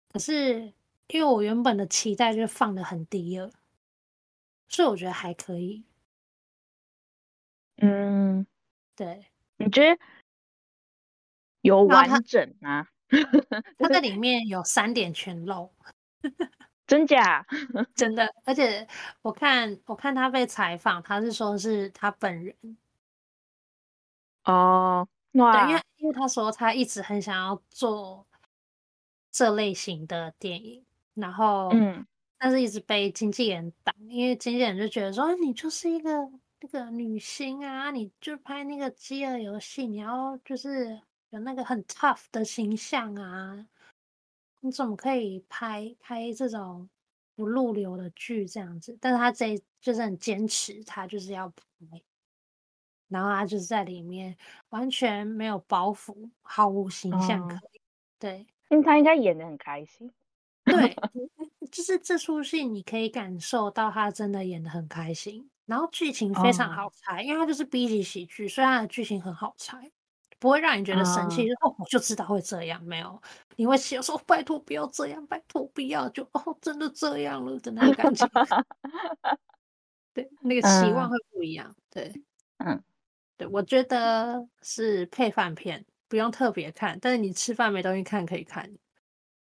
[0.10, 0.74] 可是
[1.08, 3.50] 因为我原本的期待就放的很低了，
[4.68, 5.86] 所以我觉得还可以。
[7.78, 8.46] 嗯，
[8.98, 9.98] 对，你觉得
[11.62, 12.90] 有完整吗？
[13.78, 15.74] 他在 里面有三点全漏，
[16.86, 17.48] 真假？
[17.96, 18.86] 真的，而且
[19.22, 22.78] 我看我看他被采访，他是说是他本人。
[24.46, 28.26] 哦，对，因为因为他说他一直很想要做
[29.32, 32.06] 这类型的电影，然后嗯，
[32.38, 36.12] 但是一直被经纪人挡，因为经纪人就觉得说你就是一个
[36.62, 41.02] 那个女星啊，你就拍那个饥饿游戏，你要就是。
[41.34, 43.66] 有那个很 tough 的形象啊，
[44.60, 46.88] 你怎么可以拍拍这种
[47.36, 48.96] 不入流的剧这样子？
[49.02, 52.00] 但是他这就是很坚持，他就是要拍，
[53.14, 54.36] 然后他就是在里面
[54.70, 57.78] 完全没有包袱，毫无形象可以。
[57.78, 57.82] 嗯、
[58.20, 60.12] 对，因为他应该演的很开心。
[60.66, 60.96] 对，
[61.72, 69.92] 就是这出戏你可以感受到他真的演的很开心，然后剧情非常好猜，嗯、因为他就是 B 级喜剧，所以他的剧情很好猜。
[70.40, 73.22] 不会让你觉得生气，就、uh, 哦，我就知道会这样，没有，
[73.56, 78.28] 你会想说拜托不要这样，拜托不要，就哦，真的这样了的那个感觉，
[80.14, 82.12] 对，那个期望会不一样，对，
[82.58, 82.84] 嗯，
[83.40, 88.70] 对，我觉得是配饭片，不用特别看，但是你吃饭没东西看可以看，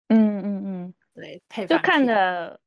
[0.08, 2.60] 嗯嗯嗯，对，配饭就看的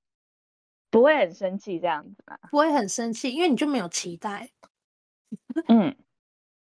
[0.90, 4.52] 不会很生气这样子吧，不会很生气，因为你就没有期待，
[5.68, 5.96] 嗯。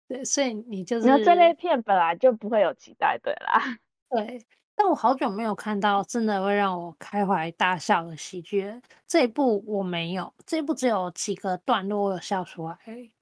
[0.09, 3.79] 对，所以你就是那这类片本来就不会有期待，对啦。
[4.11, 4.45] 对，
[4.75, 13.13] 但我好久没有看到真的会让我开怀大笑的喜剧，这一部我没有，这一部只有几个段落我有笑出来而已。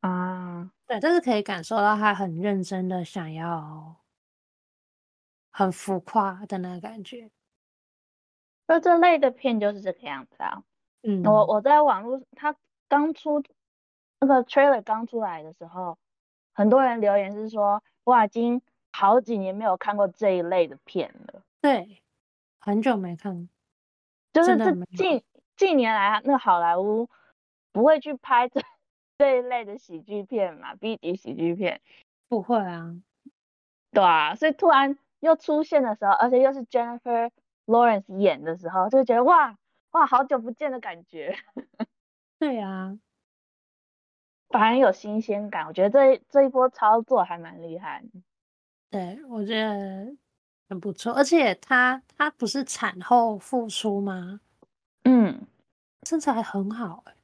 [0.00, 3.96] 啊，对，但是可以感受到他很认真的想要，
[5.50, 7.30] 很浮夸的那个感觉。
[8.66, 10.62] 那这类的片就是这个样子啊。
[11.02, 12.54] 嗯，我我在网络，他
[12.88, 13.42] 刚出。
[14.22, 15.96] 那个 trailer 刚出来的时候，
[16.52, 18.60] 很多人留言是说：“哇，已经
[18.92, 22.02] 好几年没有看过这一类的片了。”对，
[22.58, 23.48] 很久没看，
[24.34, 25.24] 就是这近
[25.56, 27.08] 近年来，那个好莱坞
[27.72, 28.60] 不会去拍这
[29.20, 31.82] 这一类的喜剧片嘛？B 级喜剧片
[32.26, 32.96] 不会啊，
[33.92, 37.30] 对啊，所以突然又出现的时候，而且又是 Jennifer
[37.66, 39.58] Lawrence 演的时候，就觉得哇
[39.90, 41.36] 哇，好久不见的感觉。
[42.40, 42.98] 对啊。
[44.48, 48.02] 反而有新鲜感，我觉得这这一波操作还蛮厉害。
[48.88, 50.16] 对，我觉得
[50.70, 54.40] 很不错，而且她她不是产后复出吗？
[55.04, 55.46] 嗯，
[56.08, 57.14] 身材很好，欸，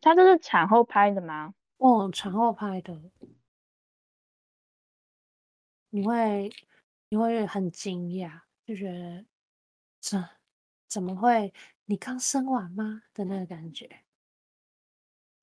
[0.00, 1.54] 他这是产后拍的吗？
[1.78, 3.00] 哦，产后拍的，
[5.90, 6.50] 你会
[7.08, 9.24] 你会很惊讶，就觉得
[10.00, 10.22] 这
[10.86, 11.52] 怎么会？
[11.86, 13.02] 你刚生完吗？
[13.14, 14.04] 的那个感觉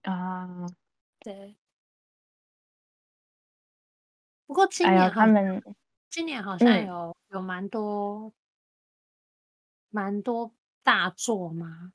[0.03, 0.47] 啊，
[1.19, 1.55] 对。
[4.45, 5.75] 不过今年、哎、他们
[6.09, 8.31] 今年好像有、嗯、有蛮多
[9.89, 10.53] 蛮多
[10.83, 11.93] 大作嘛。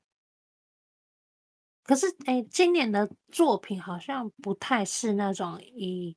[1.83, 6.15] 可是哎，今年的作品好像不太是那种以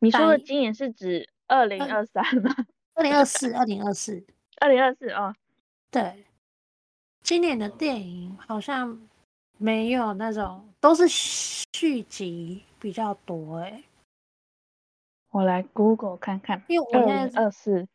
[0.00, 2.54] 你说的今年是指二零二三吗？
[2.94, 4.26] 二零二四，二零二四，
[4.60, 5.34] 二零二四哦。
[5.90, 6.26] 对，
[7.22, 9.08] 今年的电影好像
[9.56, 13.84] 没有那种，都是续集比较多哎。
[15.30, 17.88] 我来 Google 看看，因为我现在二四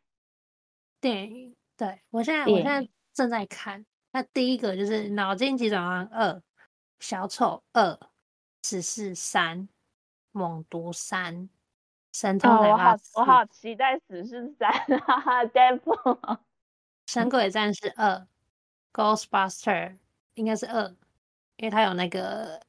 [1.00, 3.84] 电影，对，我现在我现在正在看。
[4.14, 6.28] 那第一个就是《脑筋急转弯二》、
[7.00, 7.82] 《小丑二》、
[8.62, 9.58] 《死侍三》、
[10.30, 11.34] 《猛毒三》、
[12.12, 13.10] 《神偷奶爸四》。
[13.20, 16.20] 我好，我好期待《死侍三》哈哈，Devil，
[17.08, 18.06] 《神鬼战士二》、
[19.26, 19.90] 《Ghostbuster》
[20.34, 20.88] 应该是二，
[21.56, 22.62] 因为它有那个，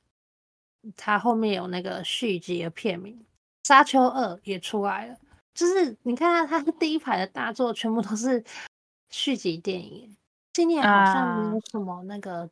[0.97, 3.23] 它后面有那个续集的片名。
[3.65, 5.19] 沙丘二也出来了，
[5.53, 8.43] 就是你看它，它第一排的大作全部都是
[9.11, 10.17] 续集电影。
[10.55, 12.47] 今年好像没有什么那个哦，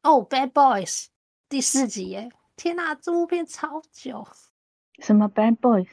[0.00, 1.08] 啊 oh，Bad Boys
[1.46, 2.32] 第四集耶！
[2.56, 4.26] 天哪，这部片超久。
[5.00, 5.90] 什么 Bad Boys？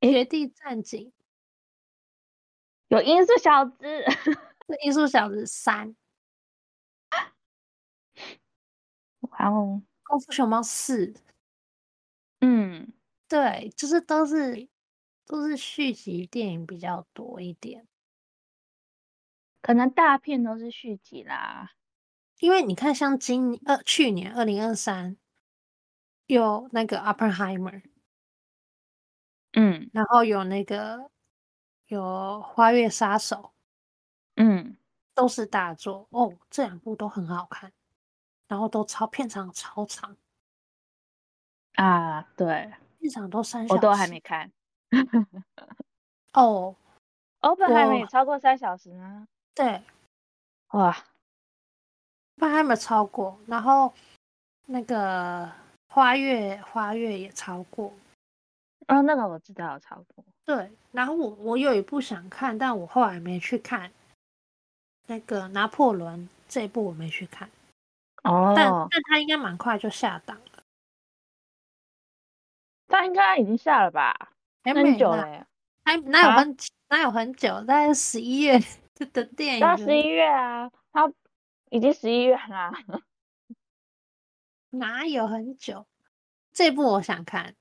[0.00, 1.12] 绝地战警
[2.88, 3.76] 有音速小子，
[4.82, 5.94] 音速小子三。
[9.20, 11.12] 哇哦，功夫熊猫四。
[12.40, 12.90] 嗯。
[13.28, 14.66] 对，就是都是
[15.26, 17.86] 都是续集电影比较多一点，
[19.66, 21.72] 可能大片都是续集啦。
[22.38, 25.16] 因为你看，像今呃去年二零二三
[26.26, 27.82] 有那个 Oppenheimer，
[29.54, 31.10] 嗯，然后有那个
[31.88, 33.54] 有花月杀手，
[34.36, 34.76] 嗯，
[35.14, 37.72] 都是大作哦，这两部都很好看，
[38.46, 40.16] 然后都超片长超长
[41.74, 42.72] 啊，对。
[43.00, 44.52] 一场都三小时，我都还没看。
[46.34, 46.76] 哦，
[47.40, 49.26] 欧本海默也超过三小时吗？
[49.56, 49.82] 对，
[50.72, 51.02] 哇，欧
[52.36, 53.94] 本海默超过，然后
[54.66, 55.50] 那个
[55.88, 57.90] 花月花月也超过。
[58.88, 60.22] 哦，那个我知道超过。
[60.44, 63.90] 对，然后我我有一部想看，但我后来没去看。
[65.06, 67.48] 那个拿破仑这一部我没去看。
[68.24, 70.62] 哦，但但他应该蛮快就下档了。
[72.88, 74.14] 他应该已经下了吧？
[74.62, 75.46] 还很久了，
[75.84, 76.56] 还哪有很
[76.88, 77.48] 哪有很久？
[77.64, 78.60] 大概十一月
[79.04, 79.60] 的电影。
[79.60, 81.12] 到十一月啊，他
[81.70, 82.72] 已经十一月啦。
[84.70, 85.86] 哪有很久？
[86.52, 87.54] 这部我想看。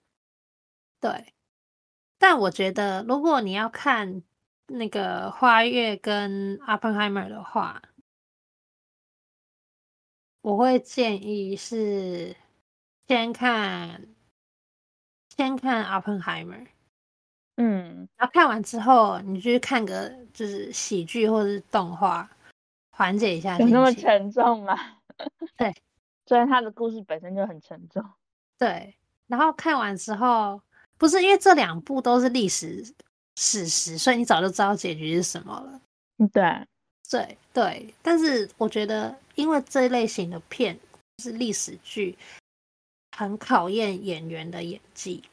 [1.00, 1.34] 对，
[2.18, 4.24] 但我觉得如果你要看
[4.68, 7.82] 那个花月跟 Oppenheimer 的话，
[10.42, 12.36] 我会建议是
[13.08, 14.16] 先看。
[15.38, 16.66] 先看《Oppenheimer》，
[17.58, 22.30] 嗯，然后看完之后，你去看个就是喜剧或者是动画，
[22.92, 23.58] 缓解一下。
[23.60, 24.78] 有那么沉重吗？
[25.58, 25.74] 对，
[26.26, 28.04] 虽然他的故事本身就很沉重。
[28.58, 28.96] 对，
[29.28, 30.62] 然后看完之后，
[30.98, 32.84] 不是因为这两部都是历史
[33.38, 35.82] 史实，所以你早就知道结局是什么了。
[36.34, 36.44] 对，
[37.10, 37.94] 对，对。
[38.02, 40.80] 但是我觉得，因为这一类型的片
[41.22, 42.18] 是历史剧。
[43.18, 45.24] 很考验演员的演技，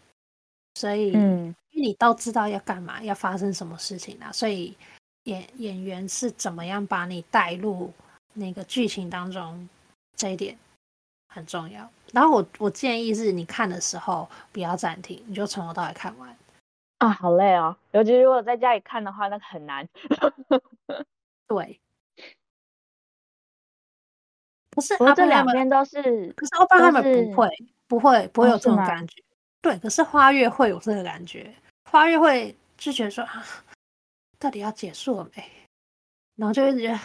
[0.74, 4.76] 所以，嗯，因为你都知道要干嘛，要发生什么事情啊，所以
[5.24, 7.92] 演演员是怎么样把你带入
[8.32, 9.68] 那个剧情当中，
[10.16, 10.56] 这一点
[11.28, 11.88] 很重要。
[12.12, 16.36] 然后我我建议是你看的时候不要暂停，你就从头到尾看完。
[16.98, 19.88] 啊，好累哦，尤其如果在家里看的话，那很难。
[21.48, 21.80] 对。
[24.70, 27.48] 不是，不过这两边都是，可是欧巴他们不会，
[27.86, 29.22] 不会，不会有这种感觉。
[29.62, 31.54] 对，可是花月会有这个感觉，
[31.90, 33.44] 花月会就觉得说啊，
[34.38, 35.50] 到底要结束了没？
[36.36, 36.98] 然后就会觉得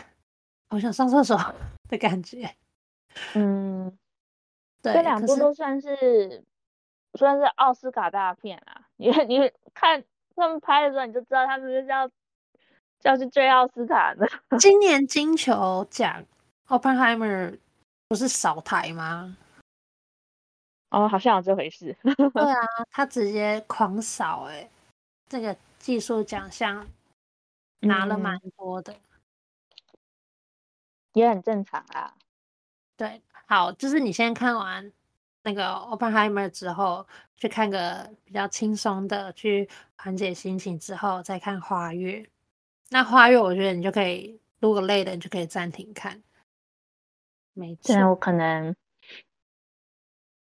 [0.69, 1.37] 好想上厕所
[1.87, 2.49] 的感觉。
[3.35, 3.95] 嗯，
[4.81, 6.43] 对，这两部都算是
[7.13, 8.81] 算是奥斯卡大片啊。
[8.97, 10.03] 你 你看
[10.35, 12.09] 他们拍的时候，你就知道他们就是要
[13.03, 14.27] 要去追奥斯卡的。
[14.59, 16.25] 今年金球奖。
[16.69, 17.57] Oppenheimer
[18.09, 19.37] 不是少台吗？
[20.89, 21.95] 哦，好像有这回事。
[22.33, 22.61] 对啊，
[22.91, 24.71] 他直接狂扫哎、欸，
[25.27, 26.87] 这个技术奖项
[27.81, 28.99] 拿了蛮多的、嗯，
[31.13, 32.13] 也很正常啊。
[32.95, 34.91] 对，好，就是你先看完
[35.43, 42.27] 那个 Oppenheimer 之后，去看个比较轻松的，去缓解心情之后，再看花月。
[42.89, 46.23] 那花月，我觉得你就可以，如果累了，你就可以暂停看。
[47.53, 48.73] 没错，我可能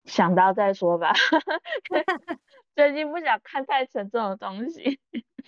[0.04, 1.12] 想到再说吧。
[2.74, 5.00] 最近不想看太沉重的东西。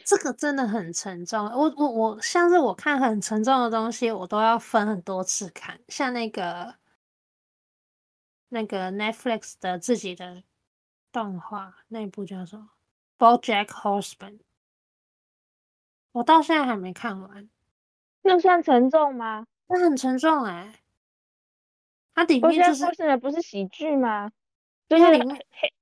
[0.04, 1.46] 这个真的很沉重。
[1.46, 5.80] 我我我，像是我看很沉重的东西，我都要分很多次看。
[5.88, 6.74] 像那个
[8.48, 10.42] 那个 Netflix 的自己的
[11.10, 12.70] 动画，那部叫什么
[13.40, 14.38] 《BoJack Horseman》，
[16.12, 17.48] 我到现在还没看完。
[18.22, 19.46] 那算沉重吗？
[19.68, 20.80] 那很沉重哎、欸。
[22.14, 24.30] 它里面就是不是喜剧吗？
[24.88, 25.72] 就是里面黑。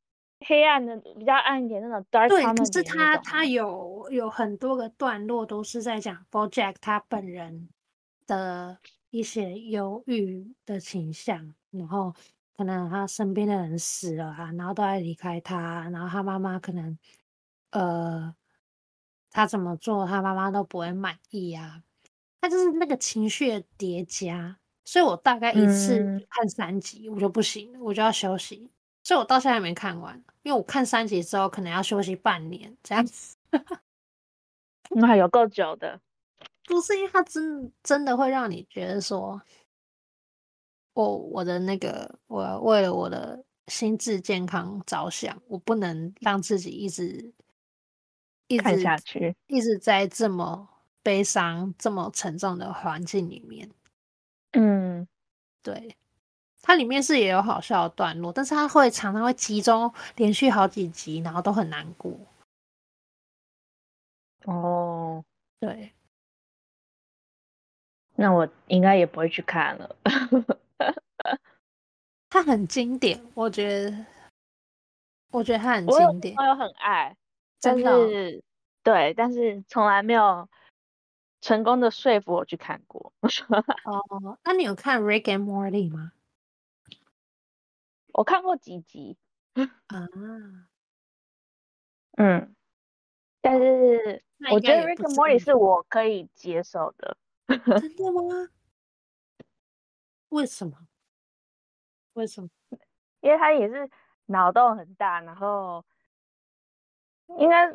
[0.44, 7.68] 黑暗的比较暗一点那种 dark，对，可是他他有有很多个段落都是在讲 BoJack 他本人
[8.26, 8.76] 的
[9.11, 12.12] 一些忧郁的倾向，然后
[12.57, 16.98] 可能他身边的人死了啊，然后都要离开他，然后他妈妈可能
[17.70, 18.34] 呃
[19.30, 21.84] 他怎么做他妈妈都不会满意啊，
[22.40, 28.68] 他就是那个情绪的叠加，所以我大概一次看三集我就不行了，我就要休息。
[29.05, 33.36] 所以我到现在还没看完，因为我看三集之后可能要休息半年这样子。
[34.90, 36.00] 那还有够久的，
[36.64, 39.40] 不是因为它真真的会让你觉得说，
[40.94, 47.32] 我我的那个我为了我的心智健康着想，我不能让自己一直
[48.48, 50.68] 一直看下去，一直在这么
[51.03, 53.70] 悲伤、这么沉重的环境里面。
[54.53, 55.09] 嗯，
[55.62, 55.96] 对。
[56.62, 62.16] 它里面是也有好笑的段落，但是它会常常会集中连续好几集，然后都很难过。
[64.44, 65.24] 哦，
[65.60, 65.92] 对，
[68.14, 69.96] 那我应该也不会去看了。
[72.30, 74.06] 它很经典，我觉得，
[75.30, 76.34] 我觉得它很经典。
[76.36, 77.16] 我有很爱，
[77.60, 78.42] 但是真的哦？
[78.82, 80.48] 对，但是从来没有
[81.40, 83.12] 成功的说服我去看过。
[83.84, 86.12] 哦，那你有看《Rick and Morty》吗？
[88.12, 89.16] 我看过几集
[89.86, 90.08] 啊，
[92.18, 92.54] 嗯，
[93.40, 97.16] 但是我觉得 Rick and Morty 是我可以接受的。
[97.48, 98.48] 真的吗？
[100.30, 100.86] 为什么？
[102.14, 102.48] 为什么？
[103.20, 103.90] 因为他也是
[104.26, 105.84] 脑洞很大，然后
[107.38, 107.72] 应该，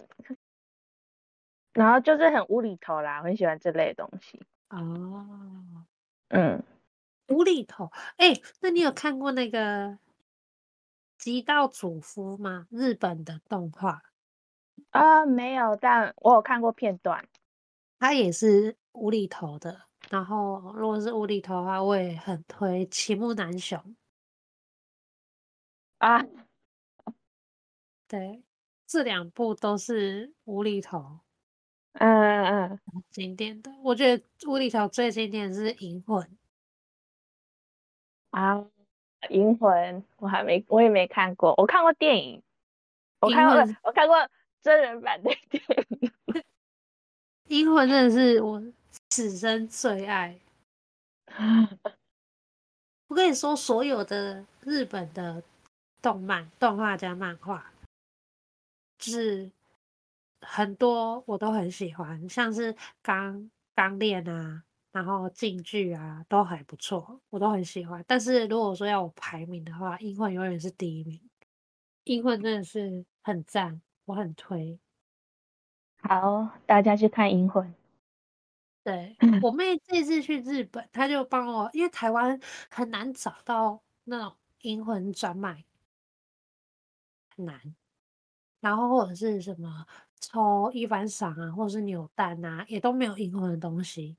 [1.74, 4.46] 然后就是很无厘头啦，我很喜欢这类的东西。
[4.70, 5.86] 哦，
[6.30, 6.64] 嗯，
[7.30, 7.92] 无厘头。
[8.18, 9.98] 哎、欸，那你有看过那个？
[11.18, 12.68] 极道主夫吗？
[12.70, 14.02] 日本的动画
[14.92, 17.28] 啊，没有，但我有看过片段。
[18.00, 19.82] 它也是无厘头的。
[20.10, 23.78] 然后，如果是无厘头的话，我也很推《齐木楠雄》
[25.98, 26.24] 啊。
[28.08, 28.42] 对，
[28.86, 31.20] 这两部都是无厘头。
[31.94, 32.08] 嗯
[32.46, 33.72] 嗯嗯，经典的。
[33.84, 36.24] 我觉得无厘头最经典是《银魂》
[38.30, 38.66] 啊。
[39.30, 41.54] 银魂，我还没，我也没看过。
[41.58, 42.42] 我看过电影，
[43.20, 44.16] 我看过，我看过
[44.62, 45.64] 真人版的电
[46.02, 46.12] 影。
[47.50, 48.62] 银魂真的是我
[49.10, 50.38] 此生最爱。
[53.08, 55.42] 我跟你说，所有的日本的
[56.02, 57.72] 动漫、动画加漫画，
[59.00, 59.50] 就是
[60.42, 64.64] 很多我都很喜欢，像是《钢钢炼》啊。
[64.98, 68.04] 然后进剧啊都还不错，我都很喜欢。
[68.08, 71.20] 但是如果说要我排名的话，《英魂》永远是第一名，
[72.06, 74.80] 《英魂》真的是很赞，我很推。
[76.02, 77.64] 好，大家去看《银魂》。
[78.84, 82.40] 对，我妹这次去日本，她就帮我，因为台湾
[82.72, 84.32] 很难找到那种
[84.62, 85.64] 《银魂》专卖，
[87.36, 87.76] 很难。
[88.62, 89.86] 然后或者是什么
[90.20, 94.18] 抽一番赏啊，或者是扭蛋啊，也都没有《银魂》的东西。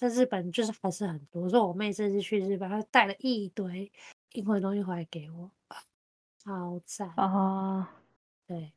[0.00, 3.92] 在日本就是还是很多，说我妹这次去日本，她带了一堆
[4.32, 5.50] 英文东西回来给我，
[6.38, 8.00] 超赞啊！
[8.46, 8.72] 对，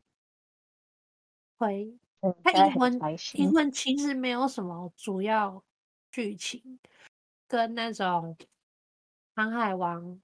[1.58, 1.98] 会，
[2.44, 3.00] 它英文
[3.36, 5.64] 英文其实没有什么主要
[6.12, 6.78] 剧情，
[7.48, 8.36] 跟那种
[9.34, 10.22] 航海王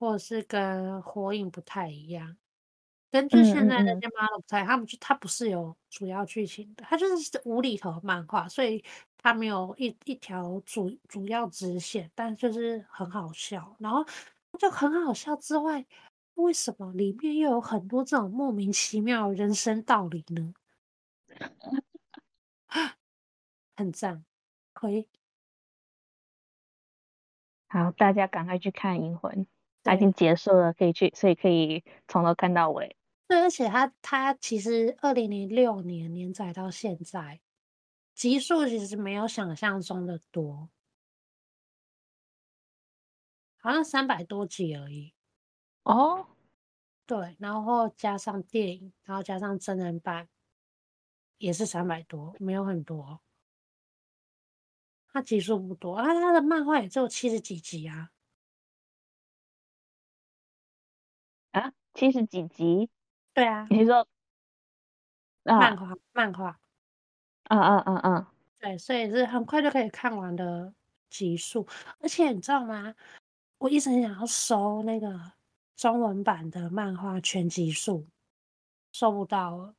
[0.00, 2.36] 或者是跟火影不太一样。
[3.14, 8.84] 根据现在那些 model 猜，他们就他不是有主要剧情的，他就是无厘头漫画，所以
[9.18, 13.76] 他没有一一条主主要支线，但就是很好笑。
[13.78, 14.04] 然后
[14.58, 15.86] 就很好笑之外，
[16.34, 20.52] 为什么里面又有很多这种莫名其妙的人生道理呢？
[23.76, 24.24] 很赞，
[24.72, 25.06] 可以。
[27.68, 29.32] 好，大家赶快去看《银魂》，
[29.84, 32.96] 它已经结束了，可以去，所以可以从头看到尾。
[33.34, 37.40] 对，而且它它其实二零零六年连载到现在，
[38.14, 40.70] 集数其实没有想象中的多，
[43.56, 45.12] 好像三百多集而已。
[45.82, 46.28] 哦，
[47.06, 50.28] 对，然后加上电影，然后加上真人版，
[51.38, 53.20] 也是三百多，没有很多。
[55.08, 58.12] 他集数不多啊，他的漫画也只有七十几集啊。
[61.50, 62.90] 啊，七十几集？
[63.34, 63.66] 对啊。
[63.68, 64.06] 你说？
[65.44, 66.58] 啊、漫画，漫画。
[67.50, 68.26] 嗯嗯嗯嗯。
[68.60, 70.72] 对，所以是很快就可以看完的
[71.10, 71.66] 集数。
[72.00, 72.94] 而且你知道吗？
[73.58, 75.20] 我一直很想要收那个
[75.76, 78.06] 中文版的漫画全集数，
[78.92, 79.74] 收不到了。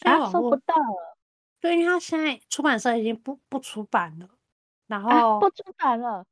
[0.00, 1.16] 啊，收不到了。
[1.60, 4.28] 对，因为他现在出版社已经不不出版了，
[4.86, 6.24] 然后、啊、不出版了。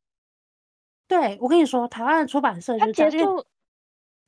[1.06, 3.46] 对，我跟你说，台湾的出版社就结束，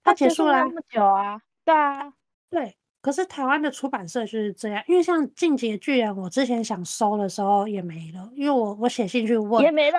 [0.04, 1.40] 他结束了那么久啊。
[1.64, 2.12] 对啊，
[2.50, 2.76] 对。
[3.00, 9.98] 可是台湾的出版社就是这样，因为像《进击巨人》，我之前想收的时候也没了，因为我我写信去问也没了，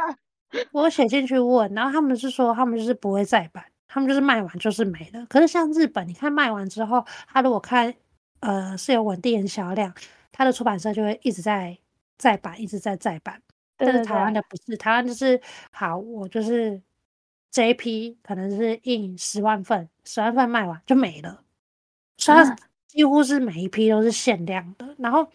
[0.72, 5.26] 我写信去问，然后他们是说他们就是不会再版，他们就是卖完就是没了。
[5.28, 7.94] 可是像日本，你看卖完之后，他如果看
[8.40, 9.94] 呃是有稳定的销量。
[10.38, 11.78] 他的出版社就会一直在
[12.18, 13.42] 再版，一直在再版。
[13.78, 15.40] 但是台湾的不是，台湾就是
[15.72, 16.82] 好，我就是
[17.56, 21.42] 这一批可能是印十万份，十万份卖完就没了。
[22.18, 22.58] 所以它
[22.90, 24.94] 几乎是每一批都是限量的。
[25.00, 25.26] 然后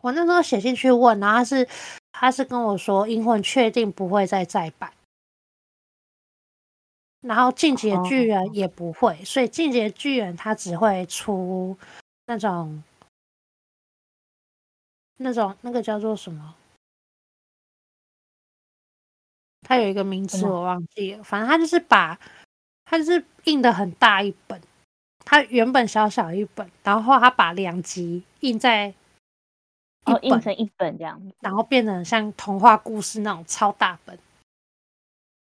[0.00, 1.68] 我那时候写信去问，然后他是
[2.10, 4.92] 他是跟我说，英魂确定不会再再版。
[7.20, 11.78] 然后进击的巨人也不会，所以进击的巨人他只会出
[12.26, 12.82] 那种。
[15.18, 16.56] 那种那个叫做什么？
[19.64, 22.18] 它有一个名字我忘记了，反正它就是把
[22.84, 24.60] 它就是印的很大一本，
[25.24, 28.94] 它原本小小一本，然后它把两集印在一
[30.04, 34.18] 本，哦，印成一本这样，然后变成像童话故事那种超大本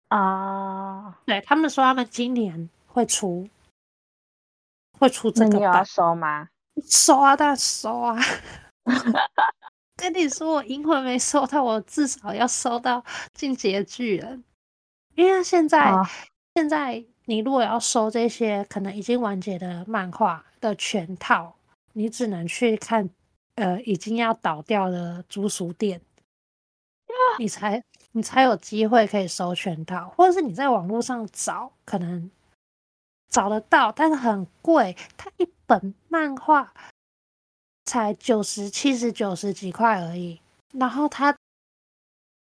[0.09, 1.18] 啊。
[1.26, 3.48] 对，他们说他们今年会出
[4.98, 6.48] 会出这个，那你有要收吗？
[6.88, 8.16] 收啊，当然收啊。
[9.97, 14.44] 跟你说，我银魂没收到，我至少要收到进击的巨人，
[15.14, 16.07] 因为现在、哦、
[16.55, 21.57] 现在你如果要收这些可能已经完结的漫画的全套，
[21.94, 23.09] 你只能去看
[23.55, 26.01] 呃已经要倒掉的租书店，
[27.38, 27.82] 你才
[28.12, 32.30] 你才有机会可以收全套，或者是你在网络上找，可能
[33.30, 36.74] 找得到，但是很贵，它一本漫画。
[37.87, 40.41] 才九十七十九十几块而已，
[40.72, 41.34] 然后他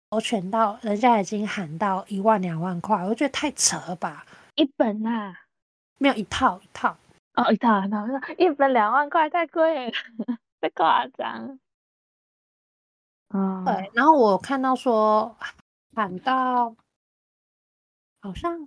[0.08, 4.24] 我全到，人家已经喊到一万两万块，我觉得太扯了吧？
[4.54, 5.46] 一本呐、啊，
[5.98, 6.96] 没有一套一套
[7.34, 8.06] 哦，一套一套，
[8.38, 9.92] 一本两万块太贵了，
[10.60, 11.58] 太夸张。
[13.28, 15.36] 嗯，对，然后我看到说
[15.94, 16.74] 喊到
[18.20, 18.66] 好像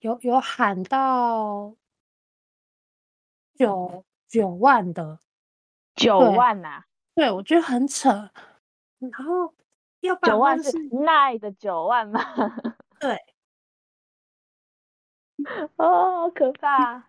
[0.00, 1.74] 有有喊到
[3.56, 4.04] 九。
[4.28, 5.18] 九万的，
[5.94, 8.30] 九万呐、啊，对，我觉得很扯。
[8.98, 9.54] 然后
[10.00, 10.72] 要九万是
[11.04, 12.20] 奈的九万吗？
[13.00, 13.16] 对，
[15.76, 17.08] 哦，好可怕。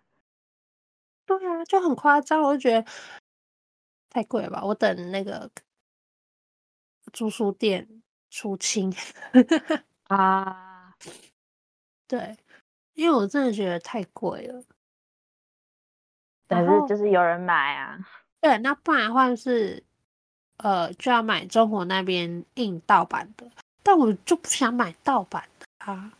[1.26, 2.90] 对啊，就很夸张，我就觉得
[4.08, 4.64] 太贵了吧。
[4.64, 5.50] 我等那个
[7.12, 8.92] 租书店出清
[10.08, 10.96] 啊，
[12.08, 12.36] 对，
[12.94, 14.64] 因为我真的觉得太贵了。
[16.50, 17.96] 但是就是有人买啊，
[18.40, 19.80] 对，那不然的话就是，
[20.56, 23.46] 呃，就要买中国那边印盗版的，
[23.84, 26.12] 但我就不想买盗版的啊，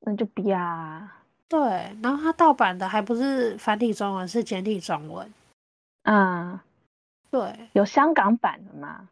[0.00, 1.18] 那就不要啊。
[1.48, 1.60] 对，
[2.02, 5.30] 然后它盗版的还不是繁体中文，是简体中文。
[6.04, 6.58] 嗯，
[7.30, 9.10] 对，有香港版的吗？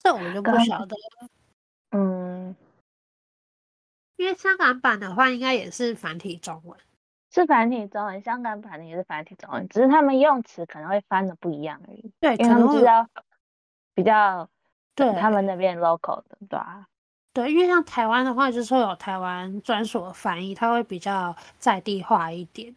[0.00, 1.28] 这我就不晓得了。
[1.90, 2.56] 嗯，
[4.16, 6.76] 因为香港版的话，应该也是繁体中文。
[7.32, 12.10] 是繁体中文，香港版的也是繁体中文，只是他们用词可能会翻的不一样而已。
[12.20, 13.06] 对，因为他们知道
[13.94, 14.48] 比较
[14.96, 16.86] 对他们那边 local 的，对啊。
[17.32, 22.74] 对，因为像台湾的话，就是会有台湾专属的翻译，它会比较在地化一点。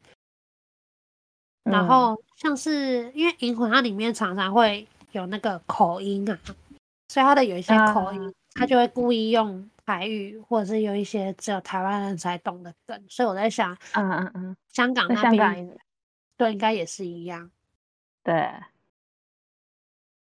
[1.64, 6.38] 嗯、然后像是因为银魂它里面常常会有那个口音啊，
[7.08, 9.68] 所以它的有一些口音，它、啊、就会故意用。
[9.86, 15.78] 台语或者是有一些只有台湾人才懂的梗，所以我在想，嗯嗯嗯，香港那边
[16.38, 17.52] 对应该也是一样，
[18.24, 18.52] 对，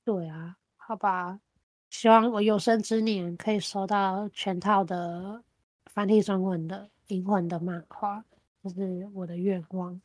[0.04, 1.40] 对啊，好吧，
[1.90, 5.44] 希望我有生之年可以收到全套的
[5.86, 6.86] 繁体中文的
[7.16, 8.24] 《银魂》的漫画，
[8.64, 10.00] 这是我的愿望。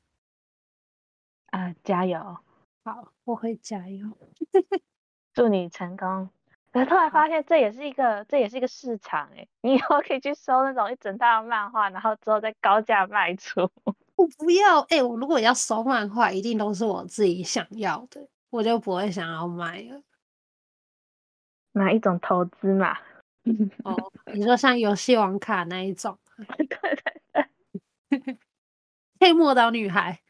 [1.46, 2.38] 啊，加油！
[2.82, 4.16] 好，我会加油。
[5.34, 6.30] 祝你成功。
[6.72, 13.70] 可是突然发现，这也是一个，好这也是一个市场哎，你以后可以去收那种一整套的漫画，然后之后再高价卖出。
[14.16, 20.02] 我不要哎，我如果要收漫画，一定都是我自己想要的，我就不会想要卖了。
[21.72, 22.96] 哪一种投资嘛？
[23.84, 26.18] 哦，你说像游戏王卡那一种？
[26.56, 26.78] 对对
[27.32, 27.48] 对，
[29.20, 30.20] 黑魔导女孩，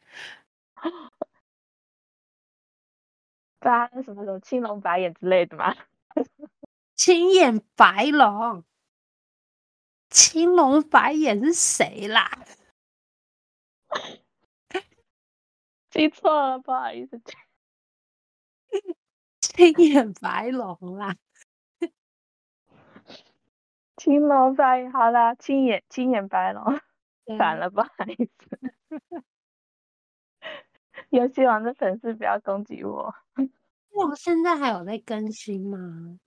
[3.61, 5.75] 对啊什么什么青龙白眼之类的吗？
[6.95, 8.65] 青眼白龙，
[10.09, 12.31] 青龙白眼是谁啦？
[15.91, 17.21] 记错了，不好意思。
[19.41, 21.17] 青眼白龙啦，
[23.97, 26.81] 青龙白眼，好啦，青眼青眼白龙，
[27.39, 28.59] 反了，不好意思。
[31.11, 33.15] 游戏王的粉丝不要攻击我。
[33.95, 36.19] 哇，现在还有在更新吗？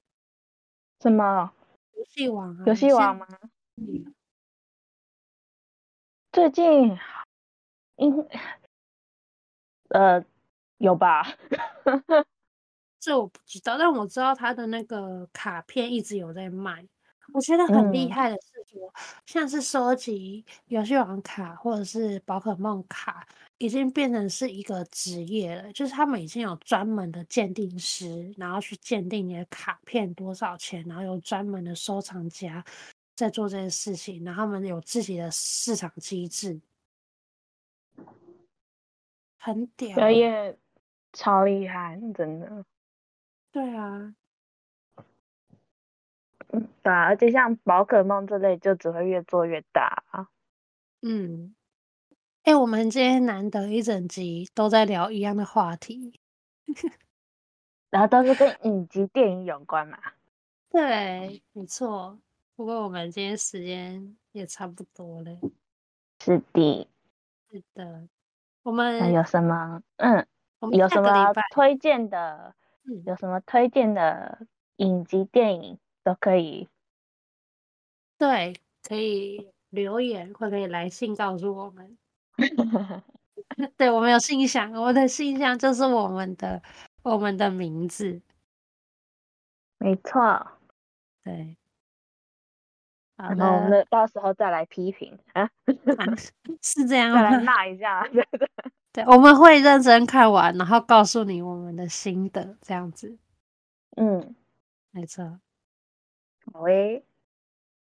[1.01, 1.51] 什么？
[1.93, 2.63] 游戏王啊？
[2.65, 3.27] 游戏王吗？
[3.77, 4.13] 嗯。
[6.33, 6.97] 最近，
[7.97, 8.27] 应，
[9.89, 10.23] 呃，
[10.77, 11.23] 有吧？
[12.99, 16.85] 这我不知道，但我知道他的那个卡片一直有在卖。
[17.35, 18.93] 我觉得很厉害的是说，嗯、
[19.25, 23.27] 像是收集游戏王卡或者是宝可梦卡，
[23.57, 25.73] 已经变成是一个职业了。
[25.73, 32.63] 就是他们已经有专门的鉴定师，然后去鉴定你的卡片多少钱，然后有专门的收藏家
[33.17, 36.61] 在做这件事情，然后他们有自己的市场机制，
[39.37, 40.57] 很屌，表演
[41.11, 42.65] 超厉害，真的。
[43.51, 44.15] 对啊。
[46.83, 50.27] 对啊，而且像宝可梦这类，就只会越做越大啊。
[51.01, 51.55] 嗯，
[52.43, 56.19] 哎、欸，我们今天难得一整集都在聊一样的话题，
[57.91, 59.97] 然后都是跟影集、电影有关嘛。
[60.69, 62.19] 对，没错。
[62.55, 65.37] 不过我们今天时间也差不多了。
[66.23, 66.87] 是的，
[67.51, 68.07] 是的。
[68.63, 69.81] 我们有什么？
[69.97, 70.25] 嗯，
[70.59, 72.55] 我们有什么推荐的？
[72.83, 74.47] 嗯，有什么推荐的
[74.77, 75.79] 影集、电影？
[76.05, 76.69] 都可以，
[78.19, 78.55] 对，
[78.87, 81.97] 可以留言或可以来信告诉我们。
[83.75, 86.61] 对，我们有信箱，我的信箱就是我们的
[87.01, 88.21] 我们的名字，
[89.79, 90.47] 没错。
[91.23, 91.57] 对，
[93.15, 95.49] 然后我们到时候再来批评啊，啊，
[96.61, 97.31] 是这样吗？
[97.31, 98.49] 再来骂一下，对对，
[98.93, 103.17] 对，我们会认真看完，然后告诉你我们的心得，这样子。
[103.97, 104.35] 嗯，
[104.91, 105.39] 没错。
[106.55, 107.03] 好诶，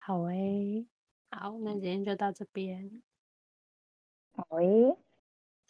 [0.01, 0.87] 好诶，
[1.31, 3.03] 好，那今天就到这边。
[4.35, 4.97] 好诶，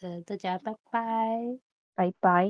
[0.01, 1.59] 呃，大家拜拜，
[1.95, 2.47] 拜拜。